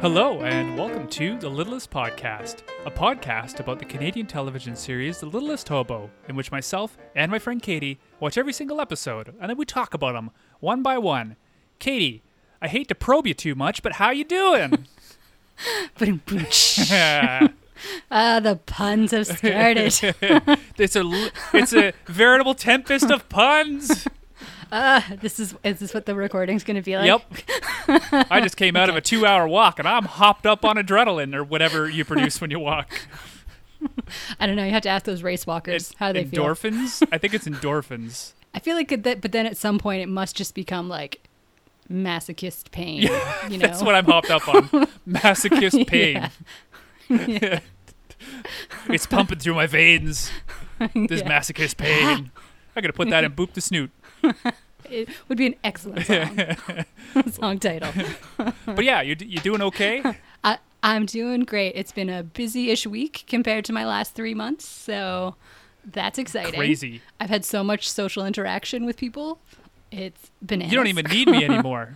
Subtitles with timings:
[0.00, 5.26] Hello, and welcome to The Littlest Podcast, a podcast about the Canadian television series The
[5.26, 9.56] Littlest Hobo, in which myself and my friend Katie watch every single episode, and then
[9.56, 10.30] we talk about them
[10.60, 11.34] one by one.
[11.80, 12.22] Katie,
[12.62, 14.86] I hate to probe you too much, but how you doing?
[18.10, 19.86] Ah, the puns have started.
[20.78, 24.06] it's a it's a veritable tempest of puns.
[24.70, 27.06] Ah, this is is this what the recording's going to be like?
[27.06, 28.26] Yep.
[28.30, 31.42] I just came out of a two-hour walk, and I'm hopped up on adrenaline or
[31.42, 32.92] whatever you produce when you walk.
[34.40, 34.64] I don't know.
[34.64, 36.44] You have to ask those race walkers how they feel.
[36.44, 37.06] endorphins.
[37.12, 38.32] I think it's endorphins.
[38.54, 41.20] I feel like that, but then at some point it must just become like
[41.90, 43.02] masochist pain.
[43.02, 44.68] Yeah, you know, That's what I'm hopped up on.
[45.08, 46.30] Masochist pain.
[47.08, 47.60] Yeah.
[48.88, 50.30] It's pumping through my veins.
[50.94, 51.28] This Yeah.
[51.38, 52.30] masochist pain.
[52.76, 53.90] I gotta put that in boop the snoot.
[54.90, 56.40] It would be an excellent song,
[57.30, 57.92] song title.
[58.64, 60.02] But yeah, you you doing okay?
[60.44, 61.74] I, I'm doing great.
[61.74, 65.34] It's been a busy-ish week compared to my last three months, so
[65.84, 66.54] that's exciting.
[66.54, 67.02] Crazy.
[67.20, 69.40] I've had so much social interaction with people.
[69.90, 70.72] It's bananas.
[70.72, 71.94] You don't even need me anymore.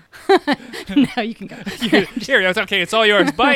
[0.89, 1.56] now you can go.
[1.80, 2.80] Here, it's okay.
[2.80, 3.30] It's all yours.
[3.33, 3.55] Bye.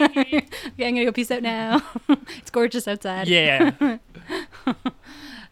[0.00, 0.46] Okay,
[0.78, 1.82] I'm gonna go peace out now.
[2.08, 3.28] it's gorgeous outside.
[3.28, 3.98] Yeah.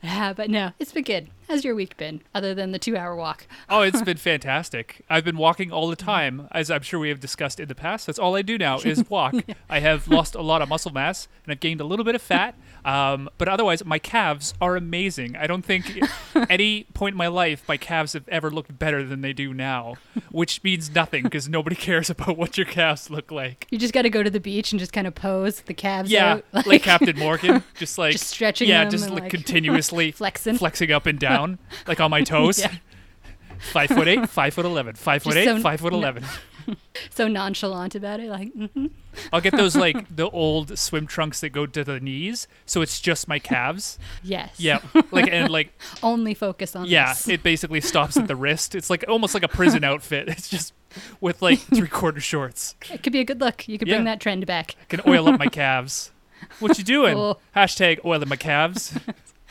[0.02, 1.28] Yeah, but no, it's been good.
[1.52, 3.46] How's your week been, other than the two-hour walk?
[3.68, 5.04] Oh, it's been fantastic.
[5.10, 8.06] I've been walking all the time, as I'm sure we have discussed in the past.
[8.06, 9.34] That's all I do now is walk.
[9.68, 12.22] I have lost a lot of muscle mass and I've gained a little bit of
[12.22, 12.54] fat.
[12.86, 15.36] Um, but otherwise, my calves are amazing.
[15.36, 16.00] I don't think
[16.48, 19.96] any point in my life my calves have ever looked better than they do now,
[20.30, 23.66] which means nothing because nobody cares about what your calves look like.
[23.70, 26.10] You just got to go to the beach and just kind of pose the calves
[26.10, 30.56] Yeah, out, like, Captain Morgan, just like Just stretching Yeah, just like, like, continuously flexing.
[30.56, 31.41] flexing up and down,
[31.86, 32.58] like on my toes.
[32.58, 32.72] Yeah.
[33.72, 35.98] Five foot eight, five foot eleven, five foot Just eight, so- five foot no.
[35.98, 36.24] eleven.
[37.10, 38.90] so nonchalant about it, like mhm.
[39.32, 43.00] I'll get those like the old swim trunks that go to the knees, so it's
[43.00, 43.98] just my calves.
[44.22, 44.78] yes, Yeah,
[45.10, 45.72] like and like
[46.04, 47.26] Only focus on yeah, this.
[47.28, 48.74] it basically stops at the wrist.
[48.76, 50.28] It's like almost like a prison outfit.
[50.28, 50.72] It's just
[51.20, 52.76] with like three quarter shorts.
[52.92, 53.66] It could be a good look.
[53.68, 53.96] You could Yeah.
[53.96, 54.76] bring that trend back.
[54.80, 56.12] I can oil up my calves.
[56.60, 57.16] What you doing?
[57.16, 57.38] Oh.
[57.56, 58.94] Hashtag oiling my calves.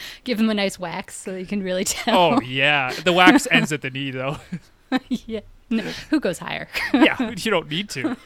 [0.24, 2.18] Give them a nice wax so you can really tell.
[2.18, 4.38] Oh yeah, the wax ends at the knee though.
[5.10, 5.42] yeah.
[5.70, 6.68] No, who goes higher?
[6.94, 8.18] yeah, you don't need to.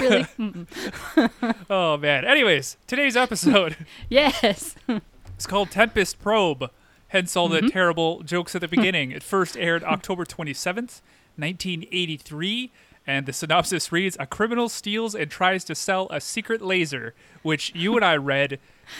[0.00, 0.26] really?
[1.70, 2.24] Oh man.
[2.26, 3.76] Anyways, today's episode
[4.10, 4.74] yes.
[5.34, 6.70] It's called Tempest Probe.
[7.08, 7.68] Hence all the mm-hmm.
[7.68, 9.12] terrible jokes at the beginning.
[9.12, 11.00] It first aired October 27th,
[11.36, 12.72] 1983,
[13.06, 17.72] and the synopsis reads A criminal steals and tries to sell a secret laser, which
[17.74, 18.58] you and I read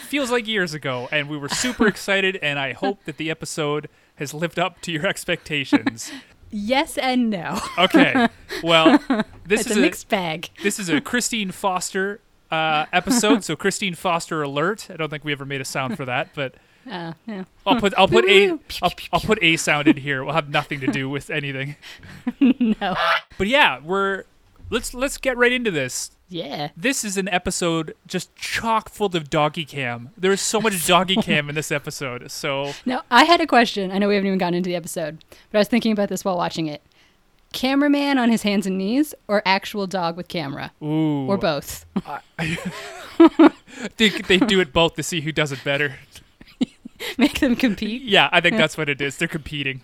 [0.09, 3.89] feels like years ago, and we were super excited, and I hope that the episode
[4.17, 6.11] has lived up to your expectations.
[6.49, 7.59] Yes and no.
[7.79, 8.29] Okay.
[8.63, 8.99] Well,
[9.45, 10.49] this it's is a mixed bag.
[10.63, 12.21] this is a Christine Foster
[12.53, 14.87] uh, episode, so Christine Foster alert.
[14.89, 16.55] I don't think we ever made a sound for that, but
[16.91, 17.45] Uh, yeah.
[17.67, 18.51] I'll put I'll put a
[18.83, 20.25] I'll, I'll put a sound in here.
[20.25, 21.77] We'll have nothing to do with anything.
[22.41, 22.97] No.
[23.39, 24.25] But yeah, we're
[24.71, 26.11] let's let's get right into this.
[26.29, 26.71] Yeah.
[26.77, 30.11] This is an episode just chock full of doggy cam.
[30.17, 32.31] There is so much doggy cam in this episode.
[32.31, 33.93] So Now, I had a question.
[33.93, 36.25] I know we haven't even gotten into the episode, but I was thinking about this
[36.25, 36.83] while watching it.
[37.53, 41.87] Cameraman on his hands and knees, or actual dog with camera, ooh, or both?
[42.39, 42.59] I
[43.97, 45.95] they, they do it both to see who does it better.
[47.19, 48.03] Make them compete.
[48.03, 49.17] Yeah, I think that's what it is.
[49.17, 49.83] They're competing.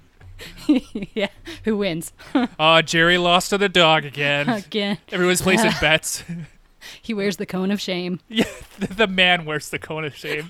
[1.14, 1.28] yeah.
[1.64, 2.12] Who wins?
[2.58, 4.48] Oh, Jerry lost to the dog again.
[4.48, 4.98] Again.
[5.10, 6.24] Everyone's placing bets.
[7.00, 8.18] He wears the cone of shame.
[8.28, 8.44] Yeah,
[8.78, 10.48] the, the man wears the cone of shame.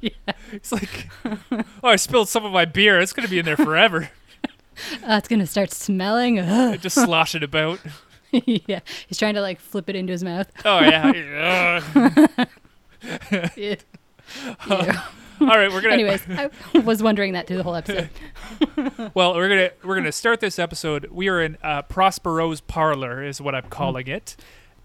[0.00, 0.10] Yeah.
[0.52, 2.98] It's like, oh, I spilled some of my beer.
[2.98, 4.10] It's gonna be in there forever.
[5.06, 6.38] Uh, it's gonna start smelling.
[6.40, 6.80] Ugh.
[6.80, 7.78] Just slosh it about.
[8.32, 8.80] yeah.
[9.06, 10.50] He's trying to like flip it into his mouth.
[10.64, 11.82] Oh yeah.
[11.94, 13.46] Ugh.
[13.56, 13.76] Ew.
[15.40, 15.94] All right, we're gonna.
[15.94, 18.10] Anyways, I was wondering that through the whole episode.
[19.14, 21.08] Well, we're gonna we're gonna start this episode.
[21.10, 24.36] We are in uh, Prospero's parlor, is what I'm calling it.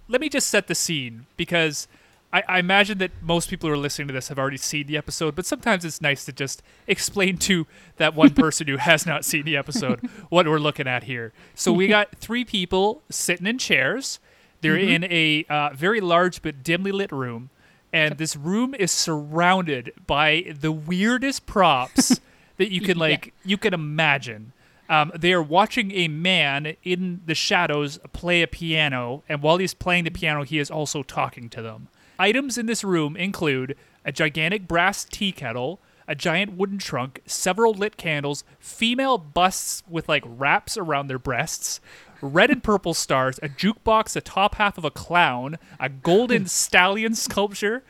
[0.08, 1.88] Let me just set the scene because
[2.32, 4.98] I, I imagine that most people who are listening to this have already seen the
[4.98, 7.66] episode, but sometimes it's nice to just explain to
[7.98, 11.34] that one person who has not seen the episode what we're looking at here.
[11.54, 14.20] So we got three people sitting in chairs.
[14.62, 17.50] They're in a uh, very large but dimly lit room,
[17.96, 22.20] and this room is surrounded by the weirdest props
[22.58, 23.04] that you can Yeah.
[23.10, 24.52] like you can imagine.
[24.88, 29.74] Um, they are watching a man in the shadows play a piano, and while he's
[29.74, 31.88] playing the piano, he is also talking to them.
[32.20, 33.76] Items in this room include
[34.06, 40.08] a gigantic brass tea kettle, a giant wooden trunk, several lit candles, female busts with
[40.08, 41.82] like wraps around their breasts,
[42.26, 47.16] red and purple stars, a jukebox, the top half of a clown, a golden stallion
[47.16, 47.84] sculpture,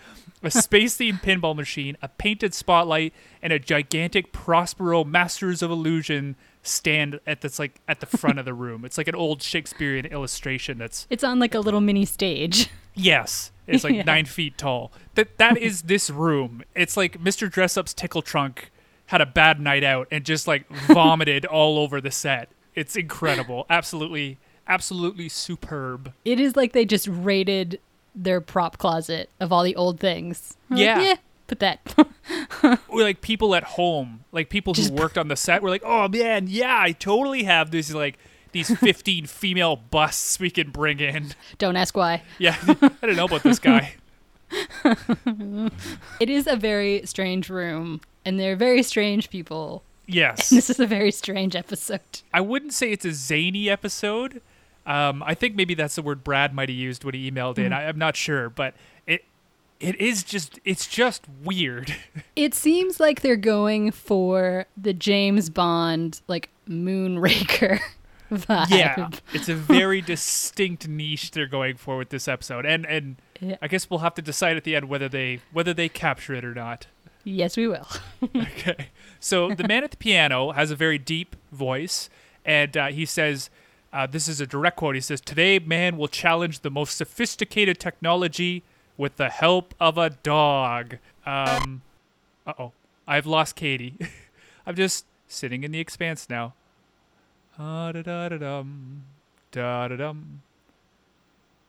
[0.43, 6.35] a space themed pinball machine, a painted spotlight, and a gigantic Prospero Masters of Illusion
[6.61, 8.85] stand at that's like at the front of the room.
[8.85, 12.69] It's like an old Shakespearean illustration that's It's on like a little mini stage.
[12.93, 13.51] yes.
[13.67, 14.03] It's like Yeah.
[14.03, 14.91] nine feet tall.
[15.15, 16.63] That that is this room.
[16.75, 17.49] It's like Mr.
[17.51, 18.71] Dressup's tickle trunk
[19.07, 22.49] had a bad night out and just like vomited all over the set.
[22.75, 23.66] It's incredible.
[23.69, 24.38] Absolutely
[24.68, 26.12] absolutely superb.
[26.25, 27.80] It is like they just raided
[28.16, 30.57] their prop closet of all the old things.
[30.72, 31.16] We're like, Yeah.
[31.48, 31.80] put that.
[32.88, 36.07] Or like people at home, like people who worked on the set were like, "Oh
[36.07, 38.18] man, yeah, I totally have these like
[38.54, 42.24] these 15 female busts we can bring in." Don't ask why.
[42.39, 43.94] Yeah, I don't know about this guy.
[46.19, 49.83] It is a very strange room, and they're very strange people.
[50.07, 50.50] Yes.
[50.50, 52.02] This is a very strange episode.
[52.34, 54.42] I wouldn't say it's a zany episode.
[54.86, 57.74] Um, I think maybe that's the word Brad might have used when he emailed in.
[57.74, 58.75] I, I'm not sure, but
[59.07, 59.25] it
[59.80, 61.96] it is just it's just weird.
[62.36, 67.80] It seems like they're going for the James Bond, like Moonraker
[68.31, 68.69] vibe.
[68.69, 73.56] yeah, it's a very distinct niche they're going for with this episode, and and Yeah.
[73.62, 76.44] I guess we'll have to decide at the end whether they whether they capture it
[76.46, 76.88] or not.
[77.24, 77.88] Yes, we will.
[78.36, 78.90] Okay.
[79.19, 82.09] So the man at the piano has a very deep voice,
[82.45, 83.50] and uh, he says,
[83.91, 87.79] uh, "This is a direct quote." He says, "Today, man will challenge the most sophisticated
[87.79, 88.63] technology
[88.97, 91.81] with the help of a dog." Um,
[92.45, 92.71] uh oh,
[93.07, 93.97] I've lost Katie.
[94.65, 96.53] I'm just sitting in the expanse now.
[97.57, 99.03] Da da da dum,
[99.51, 100.41] da da dum.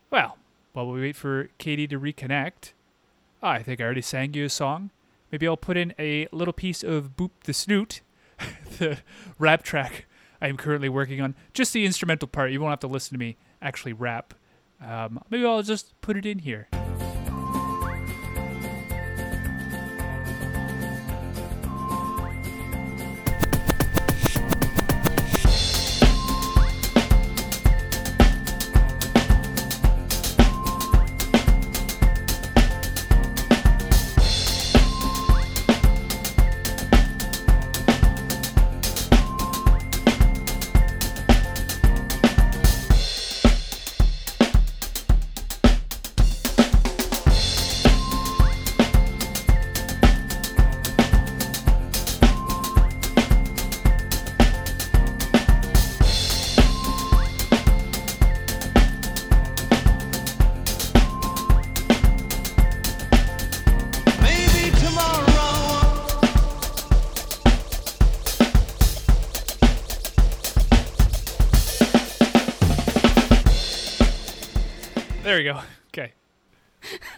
[0.09, 0.37] Well,
[0.73, 2.73] while we wait for Katie to reconnect,
[3.41, 4.89] I think I already sang you a song.
[5.31, 8.01] Maybe I'll put in a little piece of Boop the Snoot,
[8.77, 8.99] the
[9.39, 10.05] rap track
[10.41, 11.35] I am currently working on.
[11.53, 12.51] Just the instrumental part.
[12.51, 14.33] You won't have to listen to me actually rap.
[14.81, 16.67] Um, maybe I'll just put it in here.
[75.37, 75.61] There we go.
[75.97, 76.13] Okay.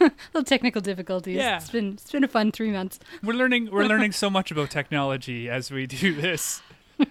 [0.32, 1.36] little technical difficulties.
[1.36, 1.56] Yeah.
[1.56, 2.98] It's been it's been a fun three months.
[3.22, 6.62] We're learning we're learning so much about technology as we do this.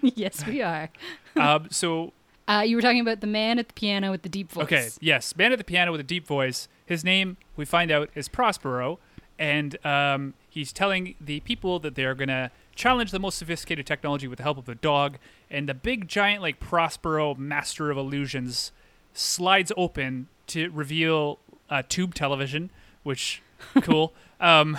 [0.02, 0.90] yes, we are.
[1.36, 2.14] Um, so
[2.48, 4.64] Uh, you were talking about the man at the piano with the deep voice.
[4.64, 6.68] Okay, yes, man at the piano with a deep voice.
[6.86, 8.98] His name, we find out, is Prospero,
[9.38, 14.28] and um, he's telling the people that they are gonna challenge the most sophisticated technology
[14.28, 15.18] with the help of a dog.
[15.52, 18.72] And the big giant, like Prospero Master of Illusions,
[19.14, 21.40] slides open to reveal
[21.70, 22.70] uh, tube television,
[23.04, 23.42] which
[23.82, 24.14] cool.
[24.40, 24.78] um,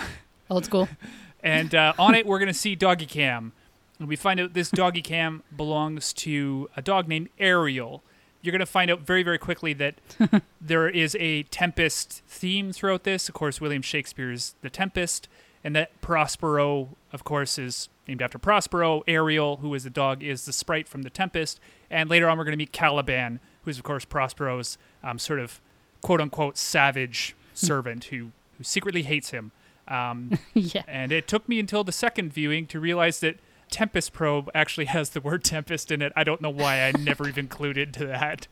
[0.49, 0.89] Old school.
[1.43, 3.51] and uh, on it we're going to see doggy cam
[3.99, 8.03] and we find out this doggy cam belongs to a dog named ariel
[8.41, 9.95] you're going to find out very very quickly that
[10.61, 15.27] there is a tempest theme throughout this of course william shakespeare's the tempest
[15.63, 20.45] and that prospero of course is named after prospero ariel who is the dog is
[20.45, 21.59] the sprite from the tempest
[21.89, 25.61] and later on we're going to meet caliban who's of course prospero's um, sort of
[26.01, 29.51] quote unquote savage servant who who secretly hates him
[29.87, 30.83] um, yeah.
[30.87, 33.37] and it took me until the second viewing to realize that
[33.71, 36.11] Tempest Probe actually has the word Tempest in it.
[36.15, 38.47] I don't know why I never even clued into that.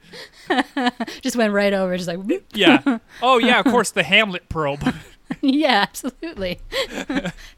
[1.21, 1.95] Just went right over.
[1.97, 2.45] Just like, whoop.
[2.53, 2.99] Yeah.
[3.21, 4.81] Oh, yeah, of course, the Hamlet Probe.
[5.41, 6.59] yeah, absolutely.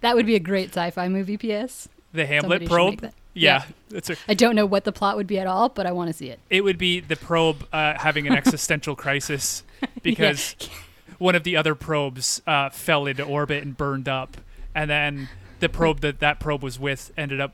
[0.01, 1.37] that would be a great sci-fi movie.
[1.37, 1.87] P.S.
[2.13, 2.89] The Hamlet Somebody should Probe.
[2.91, 3.13] make that.
[3.33, 3.63] Yeah.
[3.89, 6.09] That's a, I don't know what the plot would be at all, but I want
[6.09, 6.39] to see it.
[6.49, 9.63] it would be the probe uh, having an existential crisis
[10.03, 10.55] because
[11.17, 14.37] one of the other probes uh, fell into orbit and burned up.
[14.75, 15.29] And then
[15.61, 17.53] the probe that that probe was with ended up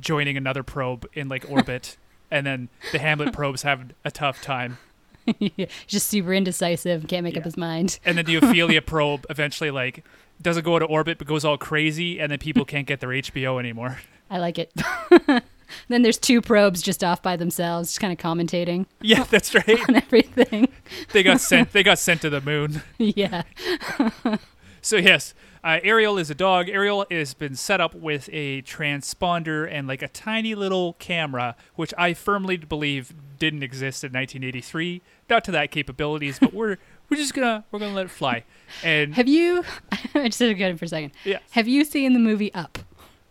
[0.00, 1.96] joining another probe in like orbit.
[2.30, 4.78] and then the Hamlet probes have a tough time.
[5.86, 7.06] Just super indecisive.
[7.06, 7.44] Can't make up Yeah.
[7.44, 7.98] his mind.
[8.04, 10.02] and then the Ophelia probe eventually like
[10.42, 13.58] doesn't go into orbit but goes all crazy, and then people can't get their HBO
[13.58, 13.98] anymore.
[14.30, 14.72] I like it.
[15.86, 19.88] Then there's two probes just off by themselves, just kind of commentating Yeah, that's right.
[19.88, 20.66] on everything.
[21.12, 21.72] they got sent.
[21.72, 22.82] They got sent to the moon.
[22.98, 23.42] yeah.
[24.82, 26.68] So yes, uh, Ariel is a dog.
[26.68, 31.92] Ariel has been set up with a transponder and like a tiny little camera, which
[31.98, 35.02] I firmly believe didn't exist in 1983.
[35.28, 36.78] Not to that capabilities, but we're
[37.10, 38.44] we're just gonna we're gonna let it fly.
[38.84, 39.64] And Have you?
[40.14, 41.12] I just had to get it for a second.
[41.24, 41.38] Yeah.
[41.50, 42.78] Have you seen the movie Up?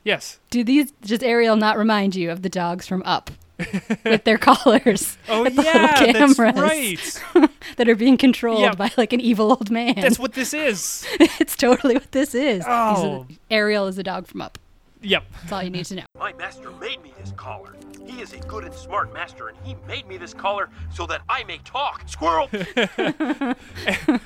[0.04, 3.32] yes, Do these does Ariel not remind you of the dogs from Up
[4.06, 5.18] with their collars?
[5.28, 7.24] oh with the little yeah, that's right.
[7.78, 8.74] that are being controlled Yeah.
[8.76, 9.96] by like an evil old man.
[9.96, 11.06] That's what this is.
[11.40, 12.64] it's totally what this is.
[12.68, 13.28] Oh.
[13.52, 14.58] Ariel is a dog from Up.
[15.02, 15.24] Yep.
[15.42, 16.04] That's all you need to know.
[16.18, 17.74] My master made me this collar.
[18.06, 21.22] He is a good and smart master, and he made me this collar so that
[21.30, 22.04] I may talk.
[22.08, 22.50] Squirrel!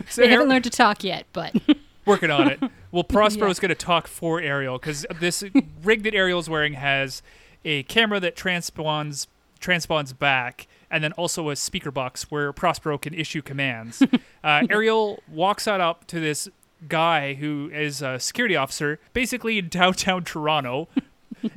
[0.10, 1.54] So They Ar- haven't learned to talk yet, but
[2.06, 2.60] working on it.
[2.92, 3.52] Well, Prospero Yeah.
[3.52, 5.44] is going to talk for Ariel because this
[5.84, 7.22] rig that Ariel's wearing has
[7.66, 9.28] a camera that transpawns
[9.60, 14.02] transpawns back, and then also a speaker box where Prospero can issue commands.
[14.44, 16.50] uh, Ariel walks out up to this
[16.88, 20.88] guy who is a security officer, basically in downtown Toronto,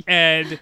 [0.06, 0.58] and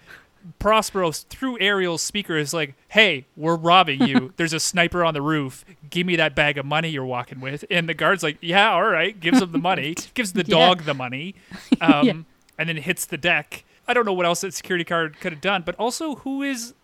[0.59, 4.33] Prospero through Ariel's speaker is like, "Hey, we're robbing you.
[4.37, 5.65] There's a sniper on the roof.
[5.89, 8.85] Give me that bag of money you're walking with." And the guard's like, "Yeah, all
[8.85, 9.95] right." Gives him the money.
[10.15, 10.57] Gives the Yeah.
[10.69, 11.35] dog the money,
[11.81, 12.13] um, Yeah.
[12.59, 13.65] and then hits the deck.
[13.89, 16.75] I don't know what else that security guard could have done, but also who is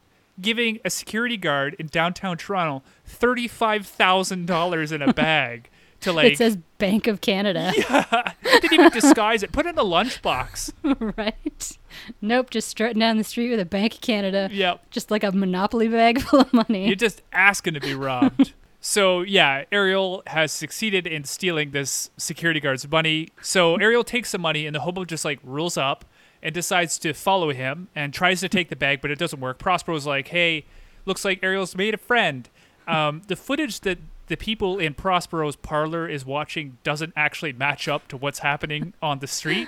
[0.41, 5.69] giving a security guard in downtown Toronto thirty-five thousand dollars in a bag
[6.01, 9.53] to like it says Bank of Canada, Yeah, didn't even disguise it.
[9.53, 10.73] Put it in a lunchbox.
[11.17, 11.79] right?
[12.21, 14.91] Nope, just strutting down the street with a Bank of Canada, Yep.
[14.91, 16.87] just like a Monopoly bag full of money.
[16.87, 18.53] You're just asking to be robbed.
[18.81, 23.29] so yeah, Ariel has succeeded in stealing this security guard's money.
[23.43, 26.05] So Ariel takes the money, and the hobo just like rules up
[26.43, 29.59] and decides to follow him and tries to take the bag, but it doesn't work.
[29.59, 30.65] Prospero's like, "Hey,
[31.05, 32.49] looks like Ariel's made a friend."
[32.89, 33.99] Um, the footage that
[34.31, 39.19] the people in Prospero's parlor is watching doesn't actually match up to what's happening on
[39.19, 39.67] the street,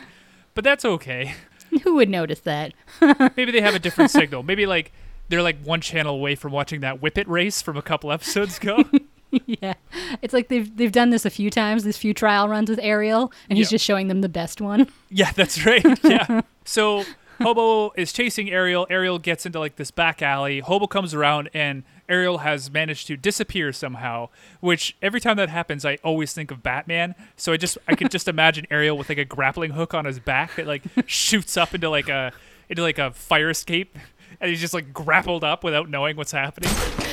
[0.55, 1.35] but that's okay.
[1.83, 2.73] Who would notice that?
[3.37, 4.43] Maybe they have a different signal.
[4.45, 4.93] Maybe like
[5.29, 8.85] they're like one channel away from watching that Whippet race from a couple episodes ago.
[9.47, 9.75] yeah,
[10.21, 11.83] it's like they've they've done this a few times.
[11.85, 13.77] These few trial runs with Ariel, and he's Yeah.
[13.77, 14.87] just showing them the best one.
[15.11, 15.85] yeah, that's right.
[16.05, 16.43] Yeah.
[16.65, 17.05] So
[17.41, 18.87] Hobo is chasing Ariel.
[18.91, 20.61] Ariel gets into like this back alley.
[20.61, 24.29] Hobo comes around and Ariel has managed to disappear somehow,
[24.61, 27.15] which every time that happens I always think of Batman.
[27.37, 30.19] So I just I could just imagine Ariel with like a grappling hook on his
[30.19, 32.33] back that like shoots up into like a
[32.69, 33.97] into like a fire escape
[34.41, 36.71] and he's just like grappled up without knowing what's happening.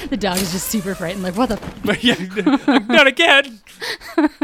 [0.10, 1.56] The dog is just super frightened, like, what the?
[1.56, 3.60] f- But yeah, not again.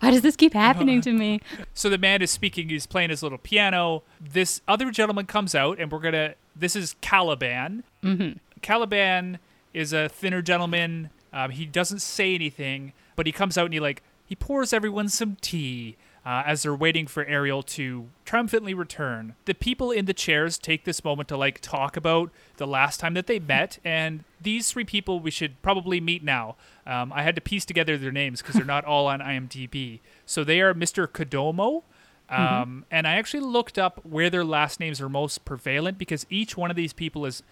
[0.00, 1.40] Why does this keep happening to me?
[1.74, 2.68] So the man is speaking.
[2.68, 4.04] He's playing his little piano.
[4.20, 6.34] This other gentleman comes out, and we're gonna.
[6.56, 7.82] This is Caliban.
[8.02, 8.38] Mm-hmm.
[8.62, 9.38] Caliban
[9.74, 11.10] is a thinner gentleman.
[11.32, 15.08] Um, he doesn't say anything, but he comes out and he like he pours everyone
[15.08, 19.34] some tea uh, as they're waiting for Ariel to triumphantly return.
[19.44, 23.12] The people in the chairs take this moment to like talk about the last time
[23.14, 26.56] that they met, and these three people we should probably meet now.
[26.86, 30.00] Um, I had to piece together their names because they're not all on IMDb.
[30.24, 31.06] So they are Mr.
[31.06, 31.82] Kodomo.
[32.30, 36.56] Um, And I actually looked up where their last names are most prevalent because each
[36.56, 37.42] one of these people is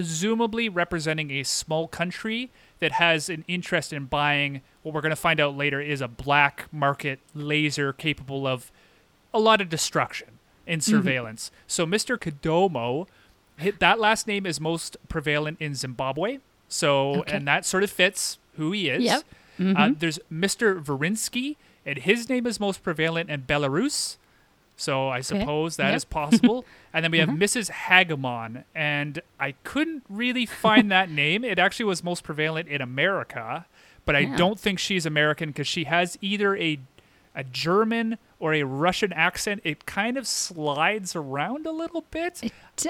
[0.00, 2.50] presumably representing a small country
[2.80, 6.06] that has an interest in buying what we're going to find out later is a
[6.06, 8.70] black market laser capable of
[9.32, 10.28] a lot of destruction
[10.66, 11.50] in surveillance.
[11.66, 12.18] So Mr.
[12.18, 13.06] Kodomo,
[13.78, 16.40] that last name is most prevalent in Zimbabwe.
[16.68, 17.34] So Okay.
[17.34, 19.02] and that sort of fits who he is.
[19.02, 19.22] Yep.
[19.78, 20.78] Uh, there's Mr.
[20.84, 24.18] Verinsky, and his name is most prevalent in Belarus.
[24.76, 26.10] So I suppose that is Yep.
[26.10, 26.64] possible.
[26.92, 27.38] and then we have uh-huh.
[27.38, 27.70] Mrs.
[27.70, 31.44] Hagamon, and I couldn't really find that name.
[31.44, 33.66] It actually was most prevalent in America,
[34.04, 34.36] but I Yeah.
[34.36, 36.78] don't think she's American because she has either a
[37.34, 39.60] a German or a Russian accent.
[39.62, 42.40] It kind of slides around a little bit.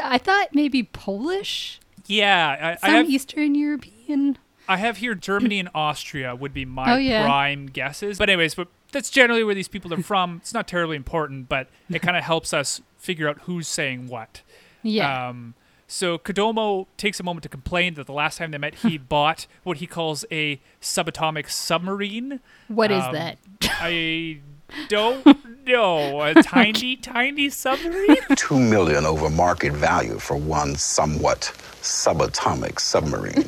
[0.01, 4.39] I thought maybe Polish, Yeah, I, I some have Eastern European.
[4.69, 7.25] I have here Germany and Austria would be my Oh, yeah.
[7.25, 8.19] prime guesses.
[8.19, 10.39] But anyways, but that's generally where these people are from.
[10.43, 14.43] It's not terribly important, but it kind of helps us figure out who's saying what.
[14.83, 15.55] Yeah, Um,
[15.89, 19.47] so Kodomo takes a moment to complain that the last time they met, he bought
[19.63, 22.41] what he calls a subatomic submarine.
[22.69, 23.39] what is um, that?
[23.63, 24.41] I
[24.89, 25.25] don't
[25.67, 26.23] know.
[26.23, 28.17] A tiny, tiny submarine?
[28.37, 33.43] Two million over market value for one somewhat subatomic submarine.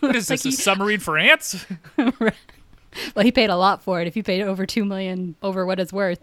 [0.00, 1.64] What is this, a submarine for ants?
[3.14, 4.08] Well, he paid a lot for it.
[4.08, 6.20] If he paid over two million over what it's worth,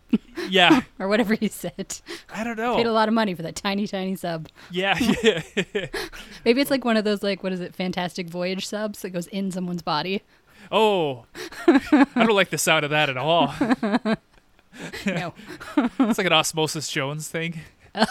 [0.50, 2.02] Yeah, or whatever he said,
[2.34, 2.76] I don't know.
[2.76, 4.50] paid a lot of money for that tiny, tiny sub.
[4.72, 5.42] Yeah, yeah.
[6.44, 9.28] Maybe it's like one of those like what is it, Fantastic Voyage subs that goes
[9.28, 10.24] in someone's body.
[10.72, 11.26] Oh,
[11.68, 13.54] I don't like the sound of that at all.
[15.06, 15.34] No.
[16.00, 17.62] It's like an Osmosis Jones thing.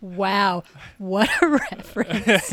[0.00, 0.64] Wow,
[0.98, 2.52] what a reference!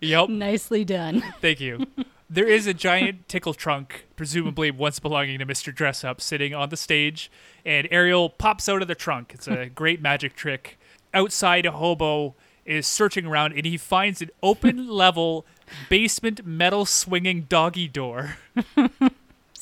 [0.00, 0.28] Yep.
[0.30, 1.22] Nicely done.
[1.42, 1.86] Thank you.
[2.28, 5.74] There is a giant tickle trunk, presumably once belonging to Mr.
[5.74, 7.30] Dressup, sitting on the stage,
[7.64, 9.32] and Ariel pops out of the trunk.
[9.34, 10.78] It's a great magic trick.
[11.12, 12.34] Outside, a hobo
[12.66, 15.46] is searching around, and he finds an open level
[15.88, 18.36] basement metal swinging doggy door.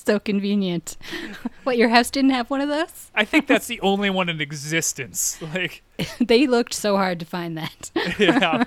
[0.07, 0.99] So convenient.
[1.63, 3.11] What your house didn't have one of those?
[3.15, 5.41] I think that's the only one in existence.
[5.41, 5.83] Like,
[6.21, 7.91] They looked so hard to find that.
[8.19, 8.65] yeah.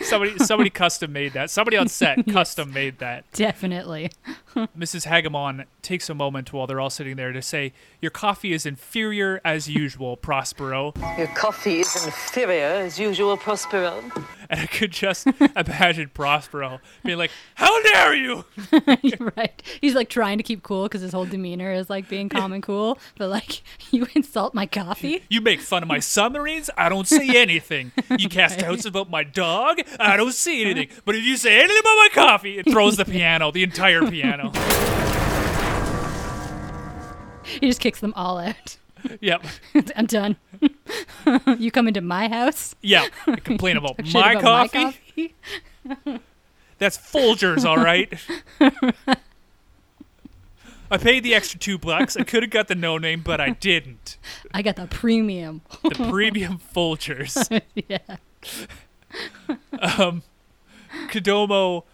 [0.00, 1.50] Somebody, somebody custom made that.
[1.50, 3.24] Somebody on set custom made that.
[3.32, 4.12] Definitely.
[4.54, 5.06] Mrs.
[5.06, 9.40] Hagamon takes a moment while they're all sitting there to say, "Your coffee is inferior
[9.44, 14.02] as usual, Prospero." Your coffee is inferior as usual, Prospero.
[14.50, 15.26] And I could just
[15.56, 18.44] imagine Prospero being like, "How dare you!"
[19.36, 19.62] right.
[19.80, 22.62] He's like trying to keep cool because his whole demeanor is like being calm and
[22.62, 22.98] cool.
[23.18, 25.22] But like, you insult my coffee?
[25.28, 26.70] You make fun of my submarines.
[26.76, 27.92] I don't say anything.
[28.18, 29.80] You cast doubts about my dog.
[30.00, 30.88] I don't see anything.
[31.04, 34.52] But if you say anything about my coffee, it throws the piano, the entire piano.
[37.44, 38.76] He just kicks them all out.
[39.20, 39.44] Yep.
[39.96, 40.36] I'm done.
[41.58, 42.74] you come into my house.
[42.80, 43.06] Yeah.
[43.26, 45.34] I complain about talk shit my coffee.
[46.78, 48.12] That's Folgers, all right.
[50.90, 52.16] I paid the extra two bucks.
[52.16, 54.16] I could have got the no name, but I didn't.
[54.54, 55.62] I got the premium.
[55.82, 57.62] The premium Folgers.
[57.88, 57.98] yeah.
[59.80, 60.22] Um,
[61.08, 61.84] Kodomo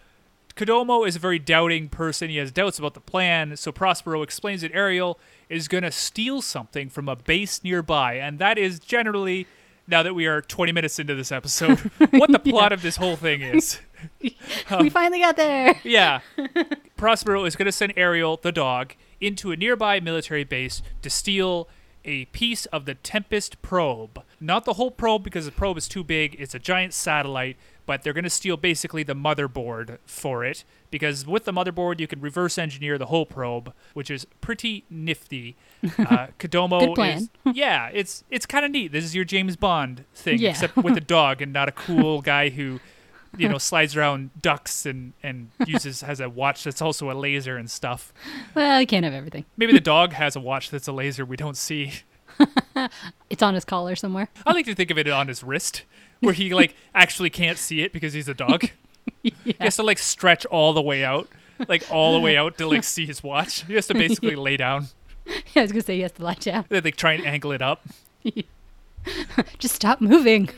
[0.57, 2.31] Kodomo is a very doubting person.
[2.31, 6.43] He has doubts about the plan, so Prospero explains that Ariel is going to steal
[6.43, 9.47] something from a base nearby, and that is generally
[9.87, 11.79] now that we are 20 minutes into this episode,
[12.11, 13.81] what the plot of this whole thing is.
[14.81, 15.75] we finally got there.
[15.85, 16.21] Yeah.
[16.97, 21.69] Prospero is going to send Ariel, the dog, into a nearby military base to steal
[22.05, 24.23] a piece of the Tempest probe.
[24.41, 28.03] Not the whole probe because the probe is too big, it's a giant satellite, but
[28.03, 32.21] they're going to steal basically the motherboard for it because with the motherboard you can
[32.21, 35.57] reverse engineer the whole probe, which is pretty nifty.
[35.99, 38.91] Uh, Kodomo is Yeah, it's it's kind of neat.
[38.93, 40.51] This is your James Bond thing Yeah.
[40.51, 42.81] except with a dog and not a cool guy who
[43.37, 47.57] you know slides around ducks and and uses has a watch that's also a laser
[47.59, 48.15] and stuff.
[48.55, 49.45] Well, you can't have everything.
[49.59, 51.93] Maybe the dog has a watch that's a laser we don't see.
[53.31, 54.29] It's on his collar somewhere.
[54.47, 55.85] I like to think of it on his wrist,
[56.25, 58.71] where he like actually can't see it because he's a dog.
[59.23, 61.29] He has to like stretch all the way out,
[61.69, 63.65] like all the way out to like see his watch.
[63.65, 64.89] He has to basically lay down.
[65.55, 66.65] I was gonna say he has to lie down.
[66.71, 67.87] They like try and angle it up.
[69.59, 70.49] Just stop moving.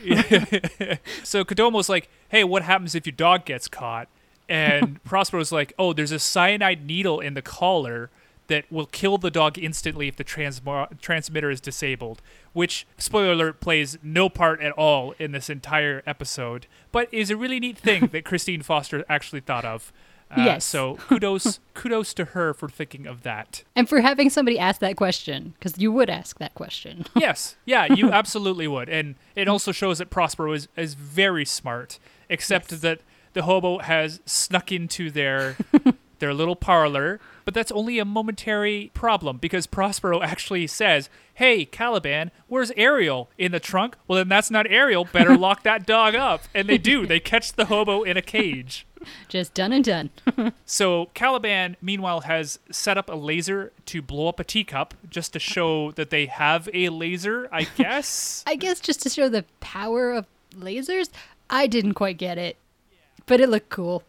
[1.25, 4.09] So Kodomo's like, "Hey, what happens if your dog gets caught?"
[4.49, 8.11] And Prospero's like, "Oh, there's a cyanide needle in the collar
[8.47, 12.23] that will kill the dog instantly if the transmo- transmitter is disabled."
[12.57, 17.37] Which, spoiler alert, plays no part at all in this entire episode, but is a
[17.37, 19.93] really neat thing that Christine Foster actually thought of.
[20.31, 20.65] Uh, Yes.
[20.65, 23.63] So kudos, kudos to her for thinking of that.
[23.77, 27.05] And for having somebody ask that question, because you would ask that question.
[27.15, 31.99] yes, yeah, you absolutely would, and it also shows that Prospero is is very smart,
[32.31, 32.81] except Yes.
[32.81, 33.01] that
[33.35, 35.57] the hobo has snuck into their
[36.19, 42.31] their little parlor, but that's only a momentary problem because Prospero actually says, "Hey, Caliban,
[42.49, 45.05] where's Ariel in the trunk?" Well, then that's not Ariel.
[45.05, 47.07] Better lock that dog up, and they do.
[47.07, 48.87] They catch the hobo in a cage.
[49.29, 50.11] Just done and done.
[50.65, 55.39] So Caliban, meanwhile, has set up a laser to blow up a teacup just to
[55.39, 58.43] show that they have a laser, I guess.
[58.47, 61.09] I guess just to show the power of lasers.
[61.49, 62.57] I didn't quite get it,
[63.27, 64.03] but it looked cool.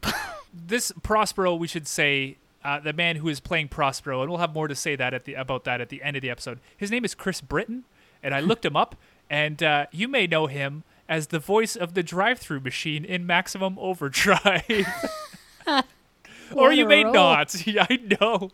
[0.65, 4.53] This Prospero, we should say, uh, the man who is playing Prospero, and we'll have
[4.53, 6.59] more to say that at the about that at the end of the episode.
[6.75, 7.85] His name is Chris Britton,
[8.21, 8.95] and I looked him up,
[9.29, 13.77] and uh, you may know him as the voice of the drive-through machine in Maximum
[13.79, 14.85] Overdrive,
[16.53, 17.13] or you may role.
[17.13, 17.55] not.
[17.67, 18.51] I know.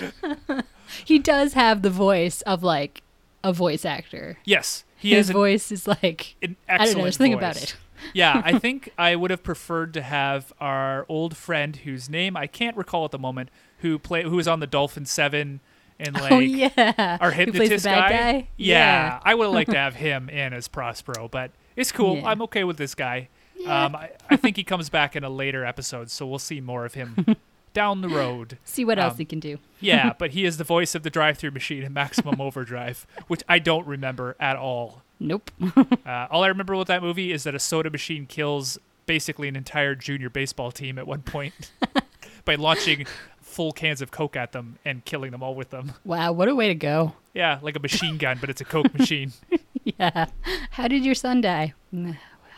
[1.04, 3.02] he does have the voice of like
[3.44, 4.38] a voice actor.
[4.44, 7.02] Yes, he His has an, voice is like an I don't know.
[7.02, 7.76] There's something about it.
[8.14, 12.46] Yeah, I think I would have preferred to have our old friend whose name I
[12.46, 15.60] can't recall at the moment, who play who was on the Dolphin Seven
[15.98, 18.08] and like oh yeah, our Who plays the hypnotist guy.
[18.10, 18.48] guy?
[18.56, 22.16] Yeah, I would have liked to have him in as Prospero, but it's cool.
[22.16, 22.26] Yeah.
[22.28, 23.28] I'm okay with this guy.
[23.66, 26.84] Um, I, I think he comes back in a later episode, so we'll see more
[26.84, 27.36] of him
[27.74, 28.58] down the road.
[28.64, 29.58] See what else Um, he can do.
[29.78, 33.60] Yeah, but he is the voice of the drive-through machine in Maximum Overdrive, which I
[33.60, 35.02] don't remember at all.
[35.22, 35.50] Nope.
[36.04, 39.54] Uh, all I remember with that movie is that a soda machine kills basically an
[39.56, 41.70] entire junior baseball team at one point
[42.44, 43.06] by launching
[43.40, 45.92] full cans of Coke at them and killing them all with them.
[46.04, 47.14] wow, what a way to go.
[47.34, 49.32] Yeah, like a machine gun, but it's a Coke machine.
[49.84, 50.26] Yeah.
[50.70, 51.74] How did your son die?
[51.92, 52.14] Oh,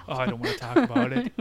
[0.09, 1.33] I don't want to talk about it.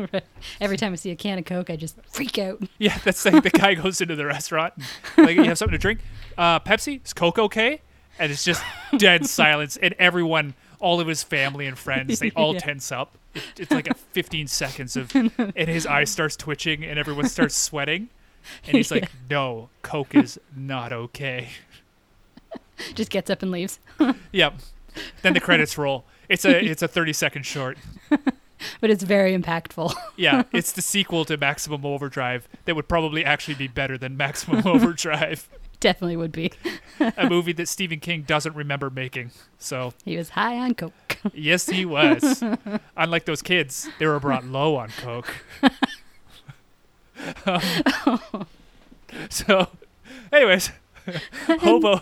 [0.61, 2.63] Every time I see a can of Coke, I just freak out.
[2.77, 4.73] Yeah, that's like the guy goes into the restaurant.
[5.17, 5.99] And, like, you have something to drink?
[6.37, 7.03] Uh, Pepsi?
[7.05, 7.81] Is Coke okay?
[8.17, 8.63] And it's just
[8.97, 10.53] dead silence, and everyone,
[10.83, 12.59] all of his family and friends, they all Yeah.
[12.59, 13.17] tense up.
[13.33, 17.55] It, it's like a 15 seconds of, and his eye starts twitching, and everyone starts
[17.55, 18.09] sweating.
[18.67, 21.49] And he's like, "No, Coke is not okay."
[22.93, 23.79] Just gets up and leaves.
[24.33, 24.55] Yep.
[25.21, 26.03] Then the credits roll.
[26.29, 27.77] It's a it's a 30 second short.
[28.79, 29.93] But it's very impactful.
[30.15, 34.65] Yeah, it's the sequel to Maximum Overdrive that would probably actually be better than Maximum
[34.67, 35.49] Overdrive.
[35.83, 36.49] Definitely would be.
[37.17, 39.31] a movie that Stephen King doesn't remember making.
[39.57, 41.17] So, He was high on Coke.
[41.33, 42.41] yes, he was.
[42.95, 45.35] Unlike those kids, they were brought low on coke.
[47.45, 48.45] Um,
[49.29, 49.67] so,
[50.31, 50.71] anyways,
[51.47, 51.99] Hobo,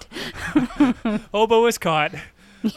[1.31, 2.13] Hobo is caught.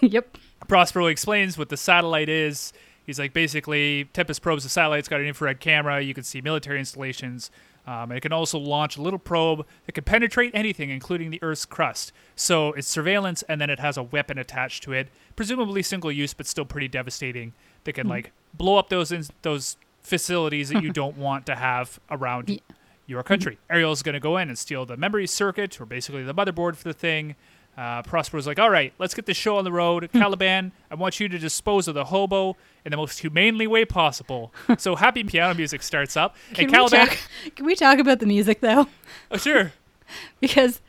[0.01, 0.39] yep.
[0.69, 2.73] Prospero explains what the satellite is.
[3.05, 5.01] He's like, basically, Tempest probes the satellite.
[5.01, 6.01] It's got an infrared camera.
[6.01, 7.51] You can see military installations.
[7.87, 11.67] Um, it can also launch a little probe that can penetrate anything, including the Earth's
[11.67, 12.13] crust.
[12.35, 16.33] So it's surveillance, and then it has a weapon attached to it, presumably single use,
[16.33, 17.53] but still pretty devastating.
[17.85, 22.01] That can like blow up those ins- those facilities that you don't want to have
[22.11, 22.63] around Ye-
[23.07, 23.59] your country.
[23.69, 26.85] Ariel's going to go in and steal the memory circuit, or basically the motherboard for
[26.89, 27.37] the thing.
[27.77, 30.09] Uh, Prospero's like, all right, let's get this show on the road.
[30.13, 34.53] Caliban, I want you to dispose of the hobo in the most humanely way possible.
[34.79, 37.19] so happy piano music starts up, Can and we, Caliban, talk,
[37.57, 38.87] can we talk about the music, though?
[39.31, 39.73] oh sure,
[40.41, 40.81] Because,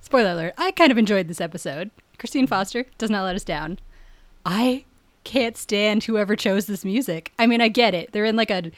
[0.00, 1.90] spoiler alert, I kind of enjoyed this episode.
[2.18, 3.78] Christine Foster does not let us down.
[4.44, 4.84] I
[5.24, 7.32] can't stand whoever chose this music.
[7.38, 8.12] I mean, I get it.
[8.12, 8.70] They're in like a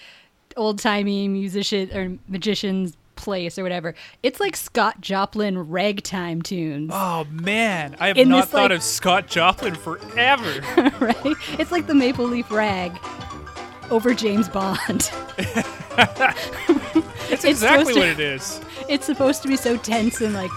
[0.57, 3.95] old timey musician or magician's place or whatever.
[4.23, 8.79] It's like Scott Joplin ragtime tunes, oh man, I have In not this, thought like-
[8.79, 10.61] of Scott Joplin forever.
[11.01, 11.37] right?
[11.59, 12.99] It's like the Maple Leaf Rag
[13.91, 15.11] over James Bond.
[17.31, 18.61] It's exactly to- what it is.
[18.89, 20.51] it's supposed to be so tense and like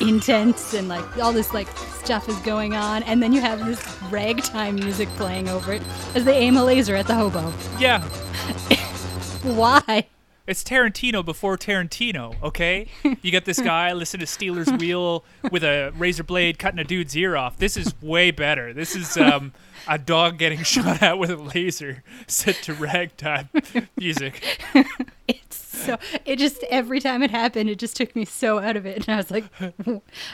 [0.00, 4.00] intense and like all this like stuff is going on and then you have this
[4.10, 5.82] ragtime music playing over it
[6.14, 8.02] as they aim a laser at the hobo Yeah,
[9.42, 10.06] why
[10.44, 12.88] It's Tarantino before Tarantino, okay?
[13.22, 17.16] You got this guy listen to Stealers Wheel with a razor blade cutting a dude's
[17.16, 17.58] ear off.
[17.58, 18.72] This is way better.
[18.72, 19.52] This is um,
[19.86, 23.50] a dog getting shot at with a laser set to ragtime
[23.96, 24.58] music.
[25.28, 28.84] it's so it just every time it happened it just took me so out of
[28.84, 29.44] it and i was like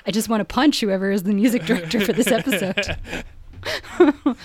[0.07, 2.97] i just want to punch whoever is the music director for this episode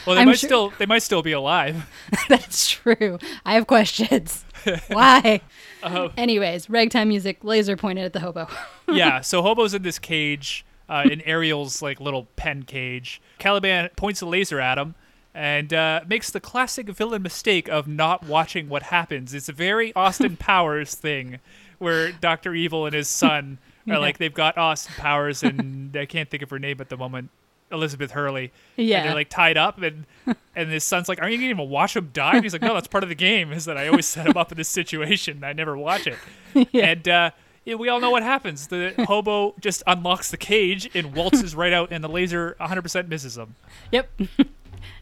[0.06, 1.90] Well, they I'm might sure- still they might still be alive.
[2.30, 4.46] that's true i have questions
[4.88, 5.42] why
[5.82, 8.48] Uh, anyways ragtime music laser pointed at the hobo
[8.88, 13.22] yeah, so Hobo's in this cage, uh, in Ariel's like little pen cage.
[13.40, 14.94] Caliban points a laser at him
[15.34, 19.34] and uh, makes the classic villain mistake of not watching what happens.
[19.34, 21.40] It's a very Austin Powers thing,
[21.80, 23.58] where Doctor Evil and his son
[23.88, 23.98] are Yeah.
[24.00, 27.30] like they've got Austin Powers, and I can't think of her name at the moment.
[27.74, 28.52] Elizabeth Hurley.
[28.78, 29.04] And Yeah.
[29.04, 30.06] they're like tied up, and
[30.56, 32.74] and his son's like, "Aren't you gonna even watch him die?" And he's like, "No,
[32.74, 33.52] that's part of the game.
[33.52, 35.38] Is that I always set him up in this situation.
[35.38, 36.18] and I never watch it."
[36.74, 37.32] And uh,
[37.66, 38.68] yeah, we all know what happens.
[38.68, 43.38] The hobo just unlocks the cage and waltzes right out, and the laser 100% misses
[43.38, 43.56] him.
[43.92, 44.10] yep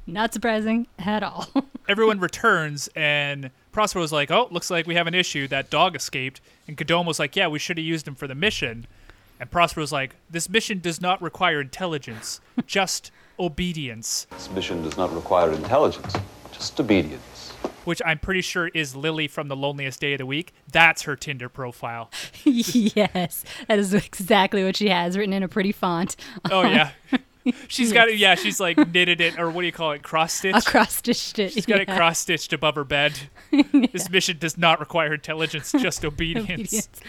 [0.08, 1.48] not surprising at all
[1.90, 5.48] Everyone returns, and Prospero's like, "Oh, looks like we have an issue.
[5.48, 8.86] That dog escaped." And Kodomo's like, "Yeah, we should have used him for the mission."
[9.42, 15.12] And Prospero's like, "This mission does not require intelligence, just obedience." This mission does not
[15.16, 16.16] require intelligence,
[16.52, 17.50] just obedience.
[17.84, 20.54] Which I'm pretty sure is Lily from The Loneliest Day of the Week.
[20.72, 22.12] That's her Tinder profile.
[22.46, 26.16] yes, that is exactly what she has written in a pretty font.
[26.52, 26.92] Oh yeah,
[27.68, 28.20] she's got it.
[28.20, 30.64] Yeah, she's like knitted it, or what do you call it, cross stitch?
[30.66, 31.54] cross stitched it.
[31.54, 33.14] She's got it cross stitched above her bed.
[33.92, 36.48] This mission does not require intelligence, just obedience.
[36.48, 37.02] Obedience.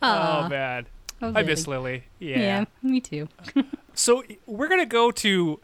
[0.00, 0.44] Ah.
[0.44, 0.86] Oh man,
[1.22, 2.04] Oh, I miss Lily.
[2.18, 2.38] Yeah.
[2.38, 3.28] Yeah, me too.
[3.92, 5.60] So we're gonna go to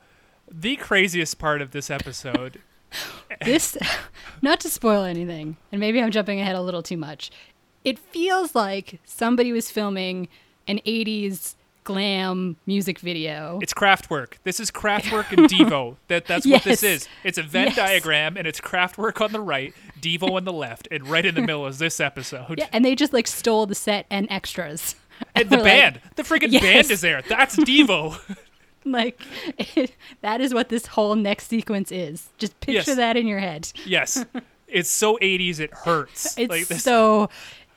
[0.51, 2.61] the craziest part of this episode.
[3.45, 3.77] This,
[4.42, 7.31] not to spoil anything, and maybe I'm jumping ahead a little too much.
[7.85, 10.29] It feels like somebody was filming
[10.69, 13.59] an 80s glam music video.
[13.62, 14.35] It's Kraftwerk.
[14.45, 15.97] This is Kraftwerk and Devo.
[16.09, 17.09] That that's what this is.
[17.25, 17.77] It's a Venn Yes.
[17.77, 21.42] diagram, and it's Kraftwerk on the right, Devo on the left, and right in the
[21.42, 22.59] middle is this episode.
[22.59, 24.95] yeah, and they just like stole the set and extras.
[25.35, 26.62] And the We're like- band, the freaking Yes.
[26.62, 27.22] band is there.
[27.22, 28.18] That's Devo.
[28.85, 29.20] Like,
[30.20, 32.29] that is what this whole next sequence is.
[32.38, 32.96] Just picture Yes.
[32.96, 33.72] that in your head.
[33.85, 34.24] yes,
[34.68, 36.38] it's so 80s it hurts.
[36.38, 36.85] It's like this.
[36.85, 37.29] so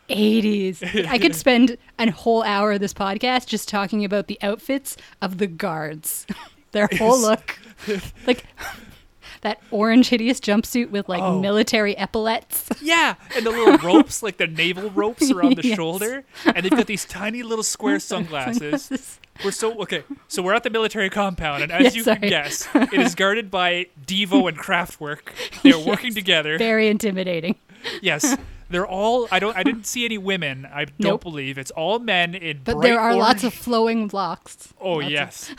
[0.09, 1.05] 80s.
[1.07, 5.37] I could spend a whole hour of this podcast just talking about the outfits of
[5.39, 6.25] the guards.
[6.71, 7.57] Their whole look.
[8.27, 8.43] Like
[9.41, 11.39] that orange hideous jumpsuit with like Oh.
[11.39, 12.69] military epaulets.
[12.81, 15.75] Yeah, and the little ropes, like the naval ropes around the Yes.
[15.77, 17.99] shoulder, and they've got these tiny little square
[18.43, 19.19] sunglasses.
[19.43, 20.03] We're so okay.
[20.27, 23.49] So we're at the military compound, and as Yes, you can guess, it is guarded
[23.49, 25.29] by Devo and Kraftwerk.
[25.63, 26.57] They're working together.
[26.57, 27.55] Very intimidating.
[28.01, 28.35] Yes,
[28.69, 29.29] they're all.
[29.31, 29.55] I don't.
[29.55, 30.65] I didn't see any women.
[30.65, 31.21] I don't Nope.
[31.23, 32.59] believe it's all men in.
[32.65, 34.73] But there are lots of flowing locks.
[34.81, 35.55] Oh Lots yes,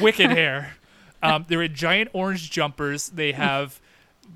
[0.00, 0.72] wicked hair.
[1.22, 3.08] Um, they're in giant orange jumpers.
[3.10, 3.80] They have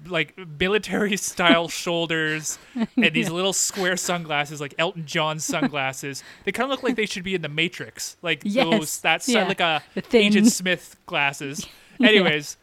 [0.07, 6.23] like military style shoulders and these little square sunglasses, like Elton John sunglasses.
[6.45, 9.01] They kind of look like they should be in the Matrix, like Yes, those.
[9.01, 9.47] That's yeah.
[9.49, 11.67] like a Agent Smith glasses.
[12.01, 12.57] Anyways,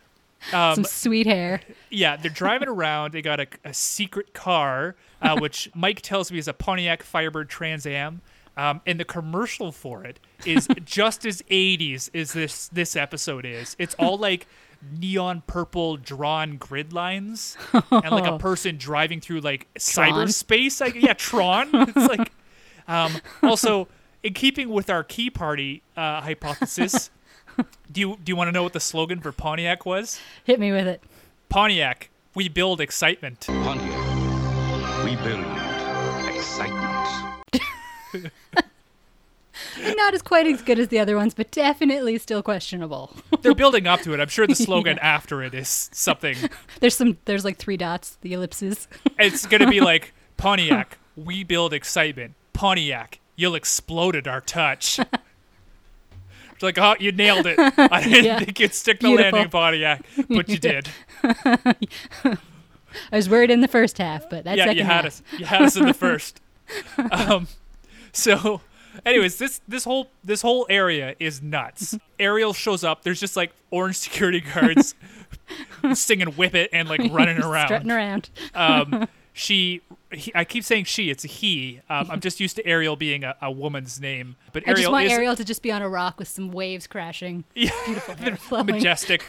[0.53, 1.61] um, Some sweet hair.
[1.89, 3.13] yeah, they're driving around.
[3.13, 7.49] They got a, a secret car, uh, which Mike tells me is a Pontiac Firebird
[7.49, 8.21] Trans Am.
[8.55, 13.75] Um, and the commercial for it is just as 80s as this this episode is.
[13.79, 14.47] It's all like
[14.99, 20.27] neon purple drawn grid lines and like a person driving through like Tron.
[20.27, 20.81] cyberspace.
[20.81, 21.69] Like yeah, Tron.
[21.73, 22.31] It's like
[22.87, 23.87] um, also
[24.21, 27.09] in keeping with our key party uh, hypothesis.
[27.91, 30.19] Do you do you want to know what the slogan for Pontiac was?
[30.43, 31.01] Hit me with it.
[31.49, 33.41] Pontiac, we build excitement.
[33.47, 35.72] Pontiac, we build excitement.
[39.95, 43.11] Not as quite as good as the other ones, but definitely still questionable.
[43.41, 44.19] They're building up to it.
[44.19, 46.35] I'm sure the slogan after it is something.
[46.79, 48.87] There's some there's like three dots, the ellipses.
[49.19, 52.33] It's going to be like Pontiac, we build excitement.
[52.53, 54.99] Pontiac, you'll explode at our touch.
[54.99, 57.57] It's like, oh, you nailed it.
[57.59, 58.39] I didn't Yeah.
[58.39, 59.31] think you'd stick the Beautiful.
[59.33, 60.89] landing, Pontiac, but you did.
[61.33, 62.37] I
[63.11, 65.05] was worried in the first half, but that yeah, second you had half.
[65.05, 65.23] us.
[65.37, 66.41] You had us in the first.
[67.11, 67.47] Um,
[68.15, 68.61] so,
[69.05, 71.97] anyways, this this whole this whole area is nuts.
[72.19, 73.03] Ariel shows up.
[73.03, 74.95] There's just like orange security guards
[75.93, 77.67] singing "Whip It" and like running around.
[77.67, 78.29] strutting around.
[78.53, 81.09] um, she, he, I keep saying she.
[81.09, 81.81] It's a he.
[81.89, 84.91] Um, I'm just used to Ariel being a, a woman's name, but I Ariel just
[84.91, 87.43] want is Ariel to just be on a rock with some waves crashing.
[87.55, 87.71] yeah,
[88.35, 88.67] flowing.
[88.67, 89.25] majestic,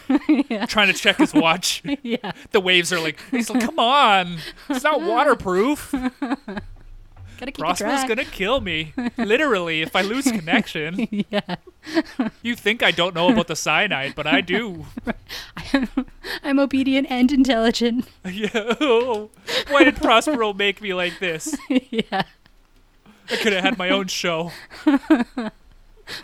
[0.68, 1.82] trying to check his watch.
[2.02, 2.32] yeah.
[2.50, 4.36] The waves are like, he's like, come on,
[4.68, 5.94] it's not waterproof.
[7.38, 8.06] Gotta keep it Prosper's dry.
[8.08, 11.08] gonna kill me, literally, if I lose connection.
[11.30, 11.56] yeah.
[12.42, 14.86] You think I don't know about the cyanide, but I do.
[16.42, 18.08] I'm obedient and intelligent.
[18.24, 18.74] Yeah.
[19.68, 21.56] Why did Prospero make me like this?
[21.68, 22.22] yeah.
[23.30, 24.50] I could have had my own show.
[24.86, 25.50] I'm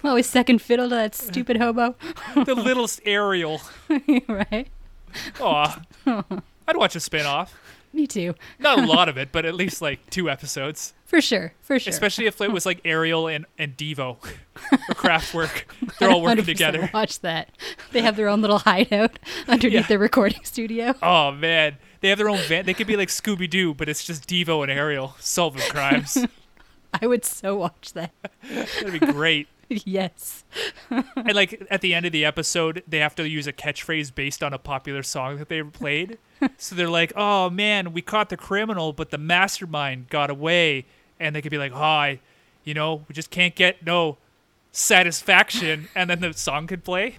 [0.05, 1.95] always second fiddle to that stupid hobo.
[2.35, 3.61] The littlest Ariel.
[4.29, 4.69] right?
[5.41, 5.83] Aw.
[6.07, 7.55] I'd watch a spin-off.
[7.93, 8.35] Me too.
[8.59, 10.95] Not a lot of it, but at least like two episodes.
[11.05, 11.55] For sure.
[11.61, 11.91] For sure.
[11.91, 14.17] Especially if it was like Ariel and, and Devo
[14.73, 15.65] or Kraftwerk.
[15.99, 16.91] They're all working 100% together.
[16.95, 17.51] Watch that.
[17.91, 19.87] They have their own little hideout underneath Yeah.
[19.89, 20.95] their recording studio.
[21.03, 21.79] Oh man.
[22.01, 22.65] They have their own van.
[22.65, 26.17] They could be like Scooby Doo, but it's just Devo and Ariel solving crimes.
[27.03, 28.13] I would so watch that.
[28.49, 29.49] That'd be great.
[29.69, 30.45] yes.
[30.91, 34.43] And like at the end of the episode, they have to use a catchphrase based
[34.43, 36.19] on a popular song that they played.
[36.57, 40.87] So they're like, "Oh man, we caught the criminal, but the mastermind got away."
[41.19, 42.21] And they could be like, "Hi,
[42.65, 44.19] you know, we just can't get no
[44.73, 47.19] satisfaction." And then the song could play.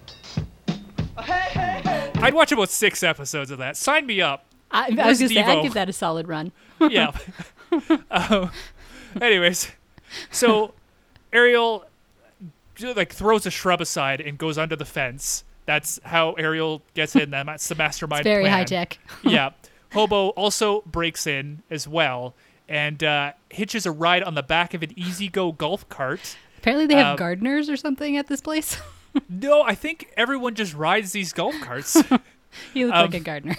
[1.17, 3.77] I'd watch about six episodes of that.
[3.77, 4.45] Sign me up.
[4.71, 5.41] I, I was going to say?
[5.41, 6.51] I'd give that a solid run.
[6.89, 7.11] yeah.
[8.11, 8.51] um,
[9.19, 9.71] anyways,
[10.31, 10.73] so
[11.33, 11.85] Ariel
[12.95, 15.43] like throws a shrub aside and goes under the fence.
[15.71, 17.29] That's how Ariel gets in.
[17.29, 18.21] That's the mastermind.
[18.21, 18.51] It's very plan.
[18.53, 18.99] high tech.
[19.23, 19.51] yeah.
[19.93, 22.35] Hobo also breaks in as well
[22.67, 26.35] and uh, hitches a ride on the back of an Easy Go golf cart.
[26.57, 28.77] Apparently, they have Um, gardeners or something at this place.
[29.29, 32.01] No, I think everyone just rides these golf carts.
[32.73, 33.55] he looks um, like a gardener.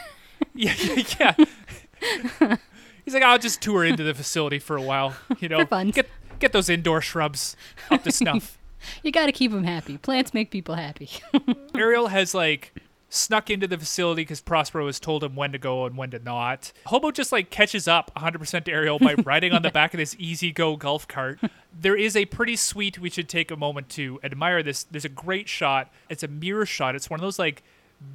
[0.55, 0.75] yeah,
[1.21, 2.57] yeah.
[3.05, 5.15] He's like, I'll just tour into the facility for a while.
[5.41, 5.91] You know, For fun.
[5.91, 7.55] get get those indoor shrubs
[7.91, 8.59] up to snuff.
[9.03, 9.99] You got to keep them happy.
[9.99, 11.11] Plants make people happy.
[11.75, 12.73] Ariel has like
[13.09, 16.19] snuck into the facility because Prospero has told him when to go and when to
[16.19, 16.73] not.
[16.87, 20.17] Hobo just like catches up 100% to Ariel by riding on the back of this
[20.19, 21.39] easy go golf cart.
[21.79, 22.99] there is a pretty sweet.
[22.99, 24.85] We should take a moment to admire this.
[24.85, 25.93] There's a great shot.
[26.09, 26.95] It's a mirror shot.
[26.95, 27.63] It's one of those like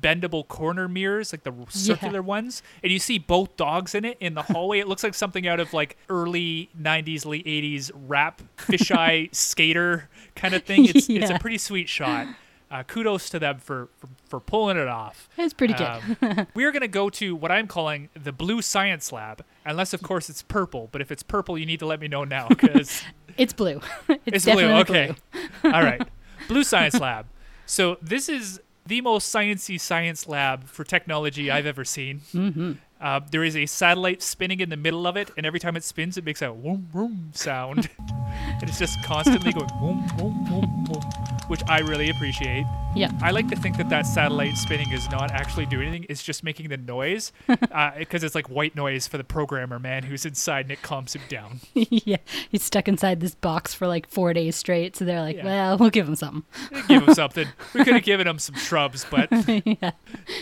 [0.02, 4.34] bendable corner mirrors, like the circular ones, and you see both dogs in it in
[4.34, 4.80] the hallway.
[4.80, 10.54] It looks like something out of like early '90s, late '80s rap fisheye skater kind
[10.54, 10.86] of thing.
[10.86, 12.28] It's it's a pretty sweet shot.
[12.69, 15.30] Uh, kudos to them for, for for pulling it off.
[15.38, 15.88] It's pretty good.
[16.21, 20.02] Um, we're going to go to what I'm calling the Blue Science Lab, unless, of
[20.02, 20.89] course, it's purple.
[20.91, 23.04] But if it's purple, you need to let me know now because
[23.38, 23.80] it's blue.
[24.10, 24.69] it's, it's blue.
[24.80, 25.15] Okay.
[25.63, 26.02] All right.
[26.47, 27.28] Blue Science Lab.
[27.65, 32.21] So this is the most sciencey science lab for technology I've ever seen.
[32.34, 32.73] Mm-hmm.
[33.00, 35.84] Uh, there is a satellite spinning in the middle of it, and every time it
[35.84, 37.89] spins, it makes a whoom whoom sound,
[38.62, 41.02] and it's just constantly going whoom whoom whoom whoom,
[41.50, 42.65] which I really appreciate.
[42.96, 43.12] Yeah.
[43.22, 46.43] I like to think that that satellite spinning is not actually doing anything; it's just
[46.43, 47.32] making the noise,
[47.72, 51.15] uh, because it's like white noise for the programmer man who's inside, and it calms
[51.15, 51.60] him down.
[51.74, 52.17] yeah.
[52.50, 54.96] He's stuck inside this box for like four days straight.
[54.96, 55.43] So they're like, Yeah.
[55.46, 56.43] well, we'll give him something.
[56.88, 57.48] Give him something.
[57.74, 59.30] We could have given him some shrubs, but
[59.65, 59.91] yeah.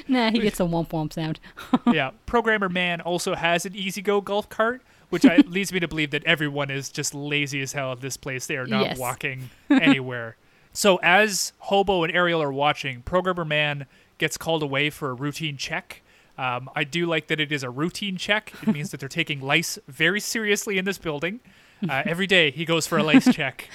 [0.08, 1.40] Nah, he gets a womp womp sound.
[1.92, 5.88] yeah, programmer man also has an easy go golf cart, which I, leads me to
[5.88, 8.48] believe that everyone is just lazy as hell at this place.
[8.48, 8.98] They are not Yes.
[9.00, 10.38] walking anywhere.
[10.74, 13.86] So as Hobo and Ariel are watching, programmer man
[14.18, 16.02] gets called away for a routine check.
[16.38, 18.52] Um, I do like that it is a routine check.
[18.62, 21.40] It means that they're taking lice very seriously in this building.
[21.88, 23.70] Uh, every day he goes for a lice check.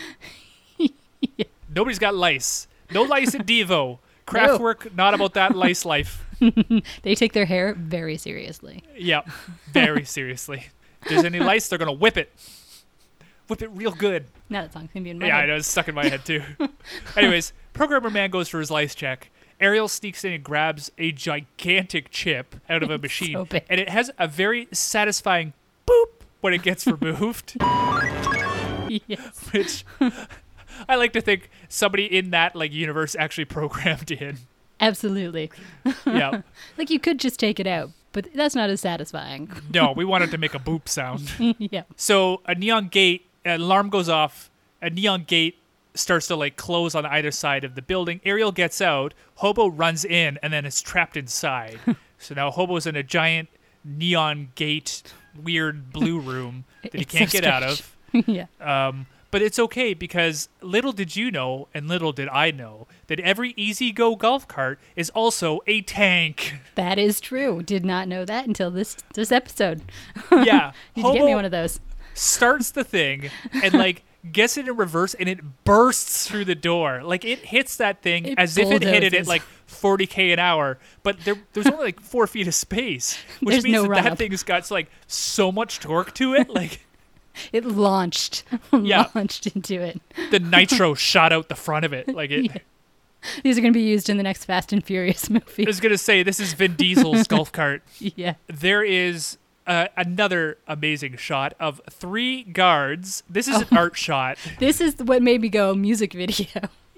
[1.72, 2.66] Nobody's got lice.
[2.90, 3.98] No lice at Devo.
[4.26, 6.24] Kraftwerk, not about that lice life.
[7.02, 8.82] They take their hair very seriously.
[8.96, 9.22] Yeah,
[9.72, 10.66] very seriously.
[11.02, 12.32] If there's any lice, they're gonna whip it.
[13.48, 14.26] Whip it real good.
[14.48, 15.48] Now that song's gonna be in my Yeah, I head.
[15.48, 16.42] know it's stuck in my head too.
[17.16, 19.30] Anyways, programmer man goes for his lice check.
[19.60, 23.88] Ariel sneaks in and grabs a gigantic chip out of a machine, so and it
[23.90, 25.52] has a very satisfying
[25.86, 26.06] boop
[26.40, 27.56] when it gets removed.
[29.06, 29.48] yes.
[29.52, 29.84] which
[30.88, 34.38] I like to think somebody in that like universe actually programmed in.
[34.80, 35.50] Absolutely.
[36.06, 36.40] Yeah.
[36.78, 39.50] Like you could just take it out, but that's not as satisfying.
[39.72, 41.32] No, we wanted to make a boop sound.
[41.58, 41.84] yeah.
[41.96, 44.50] So a neon gate, an alarm goes off.
[44.82, 45.58] A neon gate
[45.94, 48.20] starts to like close on either side of the building.
[48.24, 49.14] Ariel gets out.
[49.36, 51.78] Hobo runs in and then is trapped inside.
[52.18, 53.48] so now Hobo's in a giant
[53.84, 55.02] neon gate,
[55.40, 57.96] weird blue room that he can't so get out of.
[58.26, 58.46] yeah.
[58.60, 63.20] Um, but it's okay because little did you know, and little did I know, that
[63.20, 66.54] every Easy Go golf cart is also a tank.
[66.76, 67.62] That is true.
[67.62, 69.82] Did not know that until this this episode.
[70.32, 71.78] Yeah, Did you get me one of those?
[72.14, 73.30] starts the thing
[73.62, 77.02] and like gets it in reverse, and it bursts through the door.
[77.02, 80.38] Like it hits that thing It as if it hit it at like 40k an
[80.38, 84.04] hour, but there, there's only like four feet of space, which There's means no that
[84.04, 86.80] that thing's got like so much torque to it, like.
[87.52, 88.44] It launched.
[88.72, 89.06] Yeah.
[89.14, 90.00] launched into it.
[90.30, 92.44] The nitro shot out the front of it, like it.
[92.46, 92.58] Yeah.
[93.42, 95.66] These are going to be used in the next Fast and Furious movie.
[95.66, 97.82] I was gonna say this is Vin Diesel's golf cart.
[97.98, 98.34] yeah.
[98.46, 103.22] there is uh, another amazing shot of three guards.
[103.28, 103.66] This is Oh.
[103.70, 104.38] an art shot.
[104.58, 106.46] This is what made me go music video.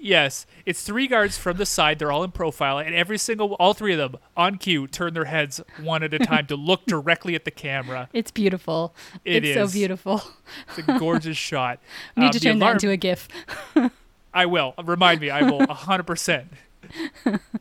[0.03, 1.97] Yes, it's three guards from the side.
[1.97, 5.25] They're all in profile, and every single, all three of them on cue, turn their
[5.25, 8.09] heads one at a time to look directly at the camera.
[8.11, 8.93] It's beautiful.
[9.23, 10.21] It it's so beautiful.
[10.67, 11.79] It's a gorgeous shot.
[12.17, 13.29] Need Um, to turn that into a GIF.
[14.33, 14.73] I will.
[14.83, 15.29] Remind me.
[15.29, 15.65] I will.
[15.67, 16.49] hundred percent.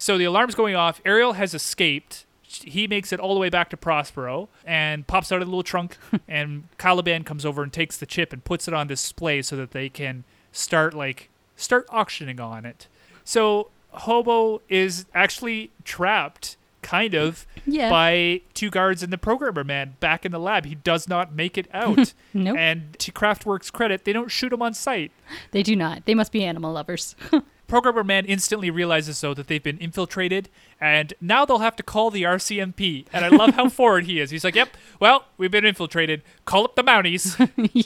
[0.00, 1.00] So the alarm's going off.
[1.04, 2.26] Ariel has escaped.
[2.42, 5.62] He makes it all the way back to Prospero and pops out of the little
[5.62, 5.96] trunk.
[6.26, 9.70] and Caliban comes over and takes the chip and puts it on display so that
[9.70, 11.28] they can start like
[11.62, 12.88] start auctioning on it.
[13.24, 17.88] So Hobo is actually trapped, kind of, Yeah.
[17.90, 20.64] by two guards and the programmer man back in the lab.
[20.64, 22.12] He does not make it out.
[22.34, 22.56] Nope.
[22.58, 25.12] And to Kraftwerk's credit, they don't shoot him on sight.
[25.52, 26.04] They do not.
[26.06, 27.14] They must be animal lovers.
[27.68, 32.10] Programmer Man instantly realizes, though, that they've been infiltrated, and now they'll have to call
[32.10, 33.06] the RCMP.
[33.14, 34.30] And I love how forward he is.
[34.30, 36.22] He's like, yep, well, we've been infiltrated.
[36.44, 37.38] Call up the Mounties.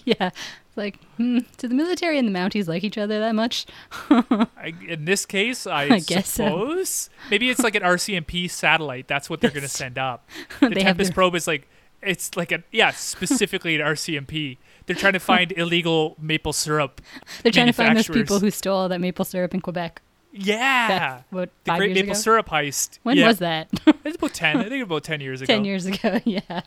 [0.04, 0.30] yeah.
[0.76, 3.64] It's like, hmm, do the military and the Mounties like each other that much?
[4.10, 6.44] I, in this case, I, I guess so.
[6.44, 7.10] suppose.
[7.30, 9.08] Maybe it's like an RCMP satellite.
[9.08, 10.28] That's what they're going to send up.
[10.60, 11.66] The Tempest their- probe is like,
[12.02, 14.58] it's like a, yeah, specifically an RCMP.
[14.84, 17.00] They're trying to find illegal maple syrup.
[17.42, 20.02] They're trying to find those people who stole all that maple syrup in Quebec.
[20.32, 20.88] Yeah.
[20.88, 22.18] Back, what, the Great Maple ago?
[22.20, 22.98] Syrup heist.
[23.02, 23.28] When Yeah.
[23.28, 23.68] was that?
[24.04, 24.58] It's about 10.
[24.58, 25.50] I think about 10 years ago.
[25.54, 26.20] Ten years ago.
[26.26, 26.60] Yeah.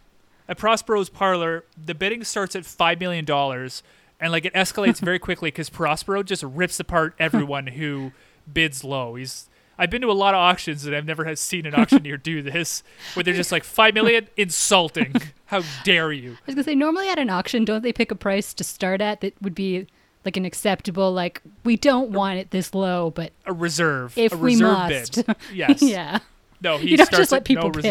[0.48, 3.84] At Prospero's parlor, the bidding starts at five million dollars,
[4.20, 8.12] and like it escalates very quickly because Prospero just rips apart everyone who
[8.52, 9.16] bids low.
[9.16, 9.48] He's
[9.78, 12.42] I've been to a lot of auctions and I've never had seen an auctioneer do
[12.42, 15.16] this, where they're just like five million, insulting.
[15.46, 16.32] How dare you?
[16.32, 19.00] I was gonna say normally at an auction, don't they pick a price to start
[19.02, 19.88] at that would be
[20.26, 24.18] like an acceptable like we don't want it this low, but A reserve.
[24.18, 25.36] if a we must, bid.
[25.54, 25.82] Yes.
[25.82, 26.20] yeah,
[26.62, 27.84] No, he You don't starts just let people no pick.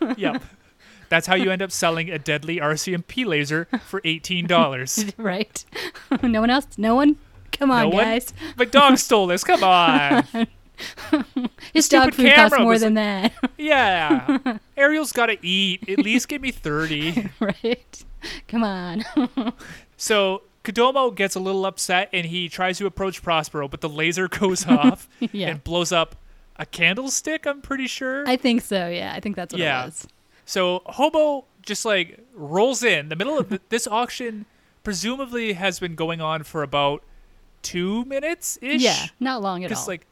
[0.00, 0.16] reserve.
[0.16, 0.42] yep.
[1.08, 5.12] That's how you end up selling a deadly RCMP laser for eighteen dollars.
[5.16, 5.64] right.
[6.22, 6.66] no one else.
[6.76, 7.16] No one.
[7.52, 8.04] Come on, no one.
[8.04, 8.32] guys.
[8.56, 9.44] My dog stole this.
[9.44, 10.24] Come on.
[11.72, 14.58] His dog food costs more than that, Yeah.
[14.76, 15.88] Ariel's got to eat.
[15.88, 17.30] At least give me thirty.
[17.40, 18.04] right?
[18.48, 19.04] Come on.
[19.96, 24.28] So Kodomo gets a little upset and he tries to approach Prospero, but the laser
[24.28, 25.48] goes off Yeah.
[25.50, 26.16] and blows up
[26.56, 27.46] a candlestick.
[27.46, 28.28] I'm pretty sure.
[28.28, 28.88] I think so.
[28.88, 29.82] Yeah, I think that's what Yeah.
[29.82, 30.06] it was.
[30.46, 34.46] So Hobo just like rolls in the middle of th- this auction.
[34.82, 37.02] Presumably has been going on for about
[37.60, 38.80] two minutes ish.
[38.82, 39.74] Yeah, not long at all.
[39.74, 40.06] Just like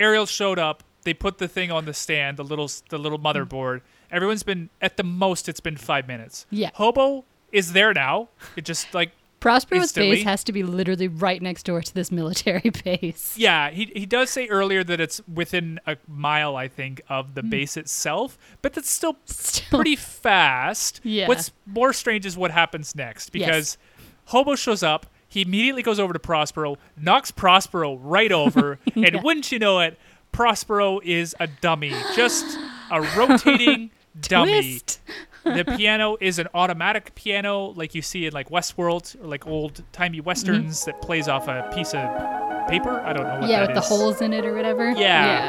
[0.00, 3.24] Ariel showed up, they put the thing on the stand, the little the little mm.
[3.24, 3.82] motherboard.
[4.10, 6.46] Everyone's been at the most it's been five minutes.
[6.50, 6.70] Yeah.
[6.74, 8.28] Hobo is there now.
[8.56, 12.10] It just like Prospero's instantly- base has to be literally right next door to this
[12.10, 13.36] military base.
[13.36, 17.42] Yeah, he he does say earlier that it's within a mile, I think, of the
[17.42, 17.50] mm.
[17.50, 19.16] base itself, but that's still.
[19.26, 21.00] Still- pretty fast.
[21.02, 21.28] Yeah.
[21.28, 23.78] What's more strange is what happens next because
[24.26, 25.06] Hobo shows up.
[25.28, 29.98] He immediately goes over to Prospero, knocks Prospero right over, and wouldn't you know it,
[30.32, 32.58] Prospero is a dummy, just
[32.90, 34.80] a rotating dummy.
[35.46, 39.82] The piano is an automatic piano, like you see in like Westworld or like old
[39.92, 43.00] timey westerns that plays off a piece of paper.
[43.00, 43.50] I don't know what Mm-hmm.
[43.50, 44.90] yeah, with the holes in it or whatever.
[44.90, 44.96] Yeah,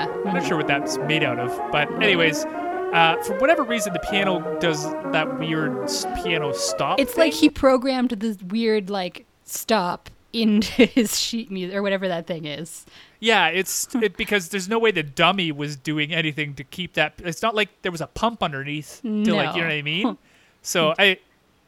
[0.08, 0.14] Yeah.
[0.26, 4.00] I'm not sure what that's made out of, but anyways, uh, for whatever reason, the
[4.00, 5.90] piano does that weird
[6.24, 7.00] piano stop.
[7.00, 12.28] It's like he programmed this weird like stop into his sheet music or whatever that
[12.28, 12.86] thing is.
[13.20, 17.14] yeah, it's it, because there's no way the dummy was doing anything to keep that.
[17.20, 19.26] It's not like there was a pump underneath to like
[19.56, 20.18] you know what I mean.
[20.64, 21.20] So I.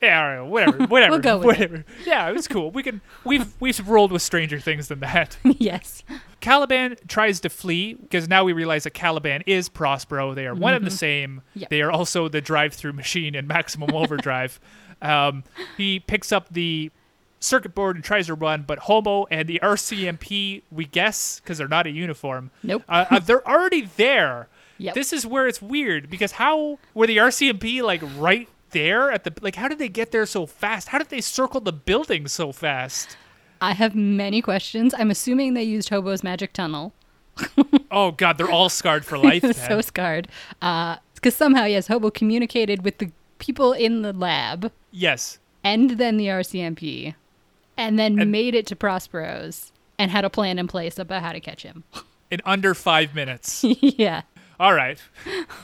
[0.02, 1.48] Yeah, right, whatever, whatever, go with it.
[1.48, 1.86] whatever.
[2.06, 2.72] Yeah, it was cool.
[2.72, 5.38] We can we've we've rolled with stranger things than that.
[5.44, 6.04] yes.
[6.40, 10.34] Caliban tries to flee because now we realize that Caliban is Prospero.
[10.34, 11.42] They are one and the same.
[11.50, 11.60] Mm-hmm.
[11.60, 11.70] Yep.
[11.70, 14.60] They are also the drive-through machine in Maximum Overdrive.
[15.02, 15.44] Um,
[15.76, 16.92] he picks up the
[17.40, 21.68] circuit board and tries to run, but Hobo and the RCMP, we guess, because they're
[21.68, 22.84] not a uniform, Nope.
[22.90, 24.48] uh, uh, they're already there.
[24.78, 24.96] Yep.
[24.96, 29.34] This is where it's weird because how were the RCMP like right there at the
[29.42, 29.56] like?
[29.56, 30.90] How did they get there so fast?
[30.90, 33.18] How did they circle the building so fast?
[33.62, 34.94] I have many questions.
[34.98, 36.94] I'm assuming they used Hobo's magic tunnel.
[37.92, 39.44] Oh God, they're all scarred for life.
[39.68, 40.28] so scarred.
[40.60, 45.40] Because somehow, yes, Hobo communicated with the people in the lab yes.
[45.64, 47.16] and then the RCMP
[47.80, 51.32] and then And- made it to Prospero's and had a plan in place about how
[51.32, 51.84] to catch him.
[52.32, 53.64] in under five minutes.
[53.82, 54.22] yeah,
[54.60, 55.02] All right,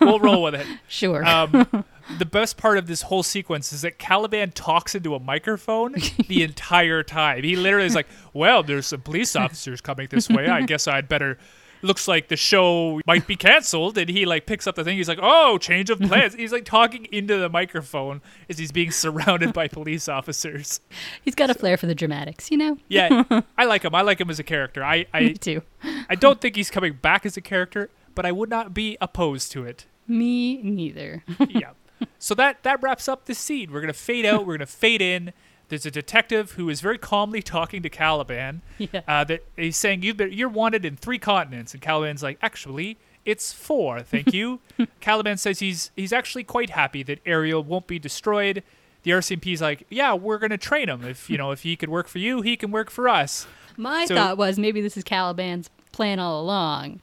[0.02, 0.66] we'll roll with it.
[0.88, 1.24] sure.
[1.26, 1.86] Um,
[2.18, 5.96] the best part of this whole sequence is that Caliban talks into a microphone
[6.28, 7.44] the entire time.
[7.44, 10.48] He literally is like, "Well, there's some police officers coming this way.
[10.48, 11.38] I guess I'd better."
[11.86, 14.98] Looks like the show might be canceled, and he like picks up the thing.
[14.98, 18.90] He's like, "Oh, change of plans." He's like talking into the microphone as he's being
[18.92, 20.80] surrounded by police officers.
[21.22, 22.78] He's got a flair for the dramatics, you know?
[22.88, 23.24] Yeah,
[23.58, 23.94] I like him.
[23.94, 24.84] I like him as a character.
[24.84, 25.62] I Me I, too.
[26.10, 29.52] I don't think he's coming back as a character, but I would not be opposed
[29.52, 29.86] to it.
[30.08, 31.24] Me neither.
[31.50, 31.72] yeah.
[32.18, 33.72] So that that wraps up the scene.
[33.72, 34.46] We're gonna fade out.
[34.46, 35.34] We're gonna fade in.
[35.70, 38.62] There's a detective who is very calmly talking to Caliban.
[38.78, 39.02] Yeah.
[39.08, 42.98] Uh, that he's saying you've been, you're wanted in three continents, and Caliban's like, actually,
[43.26, 44.02] it's four.
[44.02, 44.60] Thank you.
[45.00, 48.64] Caliban says he's he's actually quite happy that Ariel won't be destroyed.
[49.04, 51.04] The RCMP's like, yeah, we're gonna train him.
[51.06, 53.48] If you know, if he could work for you, he can work for us.
[53.78, 57.00] My So- thought was maybe this is Caliban's plan all along.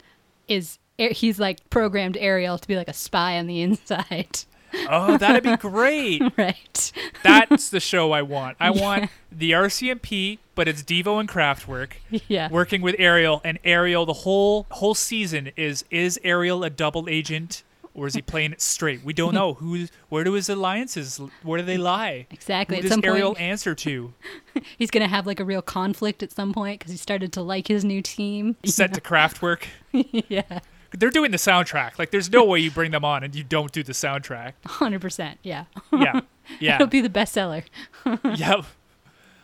[0.46, 4.40] Is he's like programmed Ariel to be like a spy on the inside,
[4.88, 6.22] Oh, that'd be great.
[6.36, 6.92] right?
[7.22, 8.56] That's the show I want.
[8.60, 11.92] I want the RCMP, but it's Devo and Kraftwerk.
[12.28, 12.48] Yeah.
[12.50, 17.62] working with Ariel, and Ariel the whole whole season is is Ariel a double agent
[17.94, 19.04] or is he playing it straight?
[19.04, 19.86] We don't know who.
[20.08, 21.20] Where do his alliances?
[21.42, 22.26] Where do they lie?
[22.30, 22.76] Exactly.
[22.76, 24.12] Who does Ariel point, answer to?
[24.78, 27.68] he's gonna have like a real conflict at some point because he started to like
[27.68, 28.56] his new team.
[28.64, 29.64] Set to Kraftwerk.
[29.92, 30.60] yeah,
[30.96, 31.98] They're doing the soundtrack.
[31.98, 34.52] Like, there's no way you bring them on and you don't do the soundtrack.
[34.66, 35.38] hundred percent.
[35.42, 36.20] Yeah, Yeah,
[36.60, 37.64] yeah, it'll be the bestseller.
[38.38, 38.64] yep.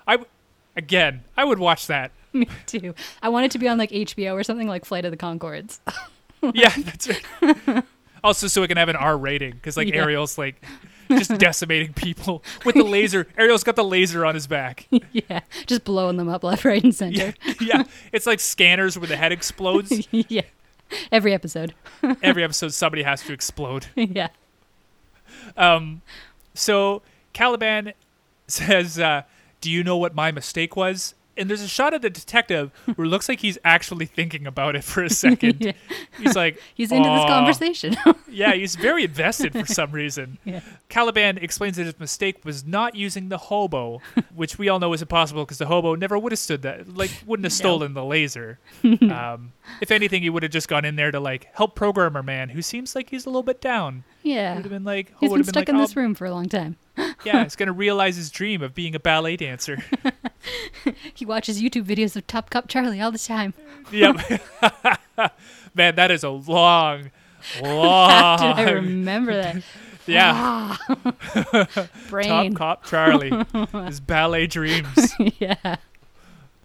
[0.06, 0.18] I,
[0.76, 2.12] again, I would watch that.
[2.32, 2.94] Me too.
[3.22, 5.80] I want it to be on like HBO or something like Flight of the Conchords.
[6.54, 7.84] Yeah, that's right.
[8.22, 10.02] Also, so it can have an R rating because like Yeah.
[10.02, 10.62] Ariel's like
[11.08, 13.26] just decimating people with the laser.
[13.38, 14.86] Ariel's got the laser on his back.
[15.12, 17.32] yeah, just blowing them up left, right, and center.
[17.60, 20.06] yeah, it's like scanners where the head explodes.
[20.12, 20.42] yeah.
[21.12, 21.74] Every episode.
[22.22, 23.86] Every episode, somebody has to explode.
[23.96, 24.28] yeah.
[26.54, 27.92] So Caliban
[28.46, 29.22] says, uh,
[29.60, 33.06] "Do you know what my mistake was?" And there's a shot of the detective where
[33.06, 35.58] it looks like he's actually thinking about it for a second.
[35.64, 35.72] Yeah.
[36.18, 37.96] He's like, He's into this conversation.
[38.30, 40.38] Yeah, he's very invested for some reason.
[40.44, 40.60] Yeah.
[40.90, 44.00] Caliban explains that his mistake was not using the hobo,
[44.34, 47.10] which we all know is impossible because the hobo never would have stood that, like,
[47.26, 48.58] wouldn't have stolen the laser.
[48.84, 52.50] um, if anything, he would have just gone in there to like help programmer man,
[52.50, 54.04] who seems like he's a little bit down.
[54.22, 54.54] yeah.
[54.54, 56.30] Would have been like, He's would been stuck like, in this "Oh, room for a
[56.30, 56.76] long time.
[57.24, 59.78] Yeah, he's gonna realize his dream of being a ballet dancer.
[61.28, 63.52] He watches YouTube videos of Top Cop Charlie all the time.
[63.92, 64.16] yep.
[65.74, 67.10] Man, that is a long,
[67.58, 68.40] Did long.
[68.40, 69.62] I remember that?
[70.06, 71.88] yeah, ah.
[72.08, 72.54] Brain.
[72.54, 73.30] Top Cop Charlie,
[73.84, 75.12] his ballet dreams.
[75.38, 75.76] yeah.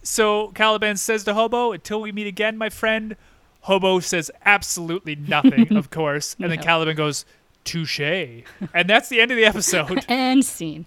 [0.02, 3.16] So Caliban says to Hobo, "Until we meet again, my friend."
[3.60, 6.58] Hobo says absolutely nothing, of course, and then.
[6.62, 7.26] Caliban goes,
[7.64, 10.06] "Touche," and that's the end of the episode.
[10.08, 10.86] And scene.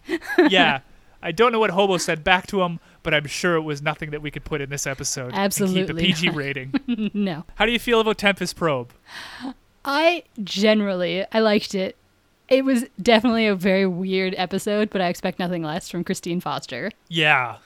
[0.50, 0.80] yeah,
[1.22, 4.10] I don't know what Hobo said back to him, but I'm sure it was nothing
[4.12, 5.28] that we could put in this episode.
[5.28, 6.36] and keep Absolutely a PG not.
[6.36, 7.12] rating.
[7.14, 7.45] no.
[7.55, 8.91] How do you feel about Tempest Probe?
[9.86, 11.95] I generally I liked it.
[12.49, 16.91] It was definitely a very weird episode, but I expect nothing less from Christine Foster.
[17.08, 17.60] Yeah,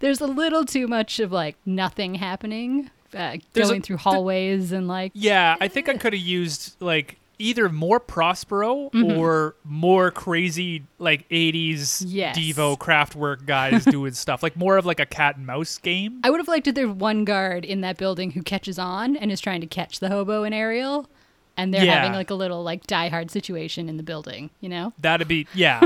[0.00, 4.72] There's a little too much of like nothing happening, uh, There's a- going through hallways
[4.72, 5.54] and like yeah.
[5.60, 12.02] I think I could have used like either more Prospero or more crazy like 80s
[12.06, 12.36] Yes.
[12.36, 16.20] Devo Kraftwerk guys doing stuff, like more of like a cat and mouse game.
[16.24, 19.30] I would have liked if there's one guard in that building who catches on and
[19.30, 21.08] is trying to catch the hobo and Ariel,
[21.56, 21.94] and they're Yeah.
[21.96, 24.50] having like a little like Die Hard situation in the building.
[24.60, 24.92] You know.
[25.00, 25.80] That'd be yeah.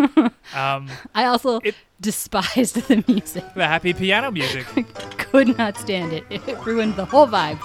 [0.55, 3.45] um, I also It- despised the music.
[3.55, 4.67] the happy piano music.
[5.19, 6.25] Could not stand it.
[6.31, 7.61] It ruined the whole vibe.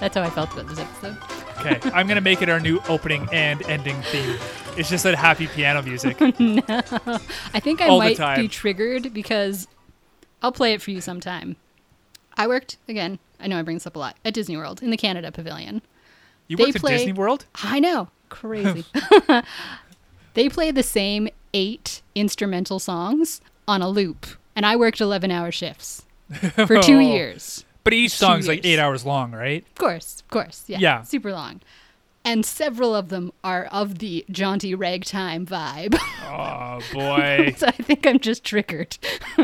[0.00, 1.16] That's how I felt about this episode.
[1.60, 4.36] Okay, I'm gonna make it our new opening and ending theme.
[4.76, 6.20] It's just that happy piano music.
[6.40, 8.40] no, I think I All the might time.
[8.40, 9.66] be triggered because
[10.42, 11.56] I'll play it for you sometime.
[12.36, 13.18] I worked again.
[13.40, 15.82] I know I bring this up a lot at Disney World in the Canada Pavilion.
[16.48, 17.46] You They worked play- at Disney World?
[17.56, 18.84] I know, crazy.
[20.34, 26.04] they play the same eight instrumental songs on a loop, and I worked eleven-hour shifts
[26.66, 27.00] for two Oh.
[27.00, 27.64] years.
[27.86, 29.64] But each song's like eight hours long, right?
[29.64, 31.02] Of course, of course, yeah, Yeah.
[31.02, 31.60] super long.
[32.24, 35.96] And several of them are of the jaunty ragtime vibe.
[36.28, 37.54] Oh boy.
[37.56, 38.98] so I think I'm just triggered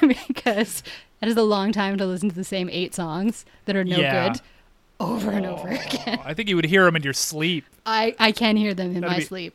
[0.00, 0.82] because
[1.20, 3.98] that is a long time to listen to the same eight songs that are no
[3.98, 4.28] Yeah.
[4.30, 4.40] good
[4.98, 6.18] over and over again.
[6.24, 7.64] I think you would hear them in your sleep.
[7.84, 9.54] I I can hear them in That'd my be- sleep.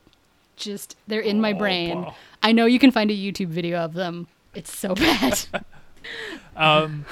[0.56, 2.02] Just they're in my Oh, brain.
[2.04, 2.16] wow.
[2.44, 4.28] I know you can find a YouTube video of them.
[4.54, 5.39] It's so bad.
[6.56, 7.06] Um,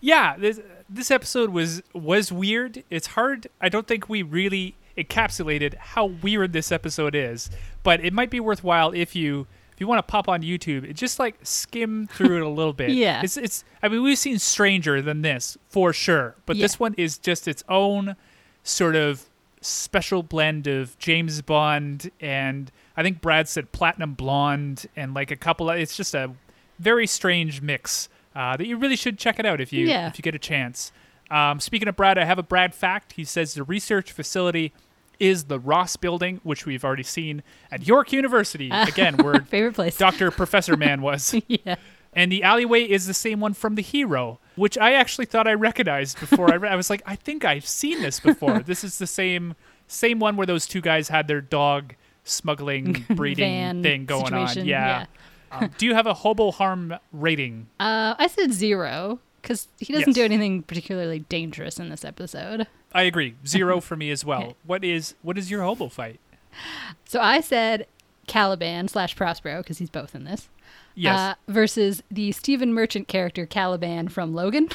[0.00, 2.84] yeah, this this episode was was weird.
[2.90, 3.48] It's hard.
[3.60, 7.50] I don't think we really encapsulated how weird this episode is,
[7.82, 11.18] but it might be worthwhile if you if you want to pop on YouTube just
[11.18, 12.90] like skim through it a little bit.
[12.92, 13.22] Yeah.
[13.22, 13.64] it's it's.
[13.82, 16.64] I mean, we've seen stranger than this for sure, but Yeah.
[16.64, 18.16] this one is just its own
[18.64, 19.24] sort of
[19.60, 25.36] special blend of James Bond and I think Brad said Platinum Blonde and like a
[25.36, 25.78] couple of.
[25.78, 26.32] It's just a
[26.80, 30.08] very strange mix uh, that you really should check it out if you Yeah.
[30.08, 30.92] if you get a chance.
[31.30, 33.12] Um, speaking of Brad, I have a Brad fact.
[33.12, 34.72] He says the research facility
[35.20, 38.70] is the Ross Building, which we've already seen at York University.
[38.72, 39.96] Again, where Favorite place.
[39.96, 41.34] Doctor Professor Man was.
[41.48, 41.74] yeah.
[42.14, 45.52] And the alleyway is the same one from The Hero, which I actually thought I
[45.52, 46.72] recognized before I read.
[46.72, 48.60] I was like, I think I've seen this before.
[48.66, 49.54] this is the same
[49.86, 54.68] same one where those two guys had their dog smuggling breeding thing going situation, on.
[54.68, 55.06] Yeah.
[55.52, 57.68] Um, do you have a hobo harm rating?
[57.80, 60.14] Uh, I said zero because he doesn't Yes.
[60.16, 62.66] do anything particularly dangerous in this episode.
[62.92, 63.34] I agree.
[63.46, 64.54] Zero for me as well.
[64.64, 66.20] What is what is your hobo fight?
[67.04, 67.86] So I said
[68.26, 70.48] Caliban slash Prospero because he's both in this.
[70.94, 71.18] Yes.
[71.18, 74.68] Uh, versus the Stephen Merchant character Caliban from Logan.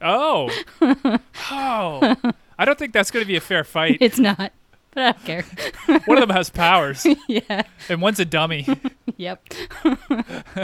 [0.00, 0.50] oh.
[1.50, 2.16] Oh.
[2.58, 3.98] I don't think that's going to be a fair fight.
[4.00, 4.52] it's not,
[4.96, 5.42] but I don't care.
[6.06, 7.62] One of them has powers, yeah.
[7.88, 8.66] and one's a dummy.
[9.18, 9.48] Yep.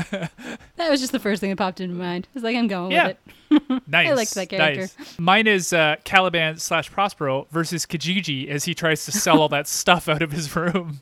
[0.00, 0.30] that
[0.90, 2.28] was just the first thing that popped into my mind.
[2.28, 3.08] I was like, I'm going Yeah.
[3.08, 3.16] with
[3.70, 3.82] it.
[3.88, 4.10] Nice.
[4.10, 4.80] I liked that character.
[4.98, 5.18] Nice.
[5.18, 9.66] Mine is uh, Caliban slash Prospero versus Kijiji as he tries to sell all that
[9.68, 11.00] stuff out of his room.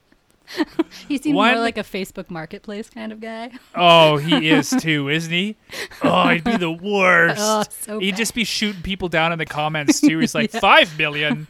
[1.08, 3.50] He seems One- more like a Facebook Marketplace kind of guy.
[3.74, 5.56] Oh, he is too, isn't he?
[6.02, 7.36] Oh, he'd be the worst.
[7.40, 8.18] Oh, so he'd bad.
[8.18, 10.18] just be shooting people down in the comments too.
[10.20, 11.46] He's like, five million.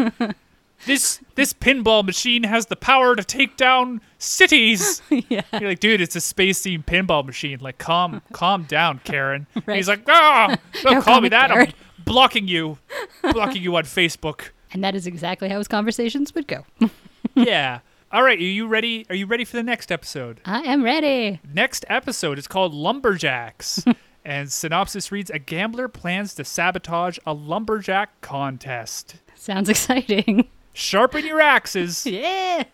[0.86, 5.02] This this pinball machine has the power to take down cities.
[5.28, 5.42] yeah.
[5.52, 7.58] You're like, dude, it's a space themed pinball machine.
[7.60, 9.46] Like, calm, calm down, Karen.
[9.66, 9.76] Right.
[9.76, 11.50] He's like, ah, don't Don't call me me that.
[11.50, 11.72] I'm
[12.04, 12.78] blocking you,
[13.32, 14.50] blocking you on Facebook.
[14.72, 16.64] And that is exactly how his conversations would go.
[17.34, 17.80] yeah.
[18.12, 19.06] All right, are you ready?
[19.08, 20.40] Are you ready for the next episode?
[20.44, 21.40] I am ready.
[21.52, 23.84] Next episode is called Lumberjacks.
[24.24, 29.16] And synopsis reads: A gambler plans to sabotage a lumberjack contest.
[29.34, 30.48] Sounds exciting.
[30.72, 32.06] Sharpen your axes.
[32.10, 32.64] Yeah.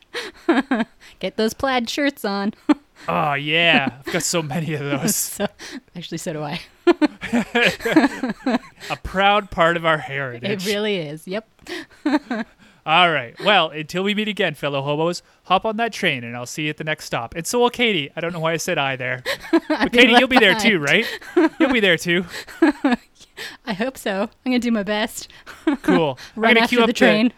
[1.19, 2.55] Get those plaid shirts on.
[3.09, 5.15] Oh yeah, I've got so many of those.
[5.15, 5.47] so,
[5.95, 6.61] actually, so do I.
[8.91, 10.67] A proud part of our heritage.
[10.67, 11.27] It really is.
[11.29, 11.49] Yep.
[12.87, 13.35] All right.
[13.45, 16.71] Well, until we meet again, fellow hobos, hop on that train and I'll see you
[16.71, 17.35] at the next stop.
[17.35, 18.11] And so will Katie.
[18.17, 19.23] I don't know why I said I there.
[19.69, 21.05] But Katie, you'll be there too, right?
[21.59, 22.25] You'll be there too.
[23.67, 24.23] I hope so.
[24.23, 25.29] I'm gonna do my best.
[25.83, 26.19] Cool.
[26.37, 27.29] I'm Run gonna after cue up the train.
[27.29, 27.35] The,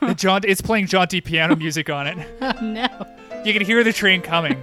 [0.00, 0.42] the John.
[0.44, 2.18] It's playing jaunty piano music on it.
[2.40, 2.88] Oh no.
[3.44, 4.62] You can hear the train coming.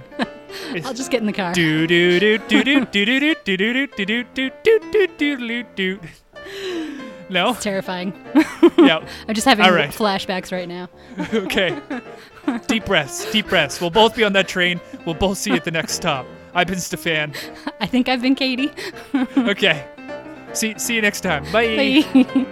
[0.84, 1.52] I'll just get in the car.
[1.52, 5.06] Do do do do do do do do do do do do do do do
[5.16, 6.00] do do do.
[7.28, 7.50] No.
[7.50, 8.12] It's terrifying.
[8.78, 9.04] Yeah.
[9.26, 9.90] I'm just having All right.
[9.90, 10.88] flashbacks right now.
[11.34, 11.76] Okay.
[12.68, 13.30] Deep breaths.
[13.32, 13.80] Deep breaths.
[13.80, 14.80] We'll both be on that train.
[15.04, 16.26] We'll both see you at the next stop.
[16.54, 17.34] I've been Stefan.
[17.80, 18.70] I think I've been Katie.
[19.36, 19.84] Okay.
[20.52, 21.42] See see you next time.
[21.50, 22.04] Bye.
[22.14, 22.46] Bye.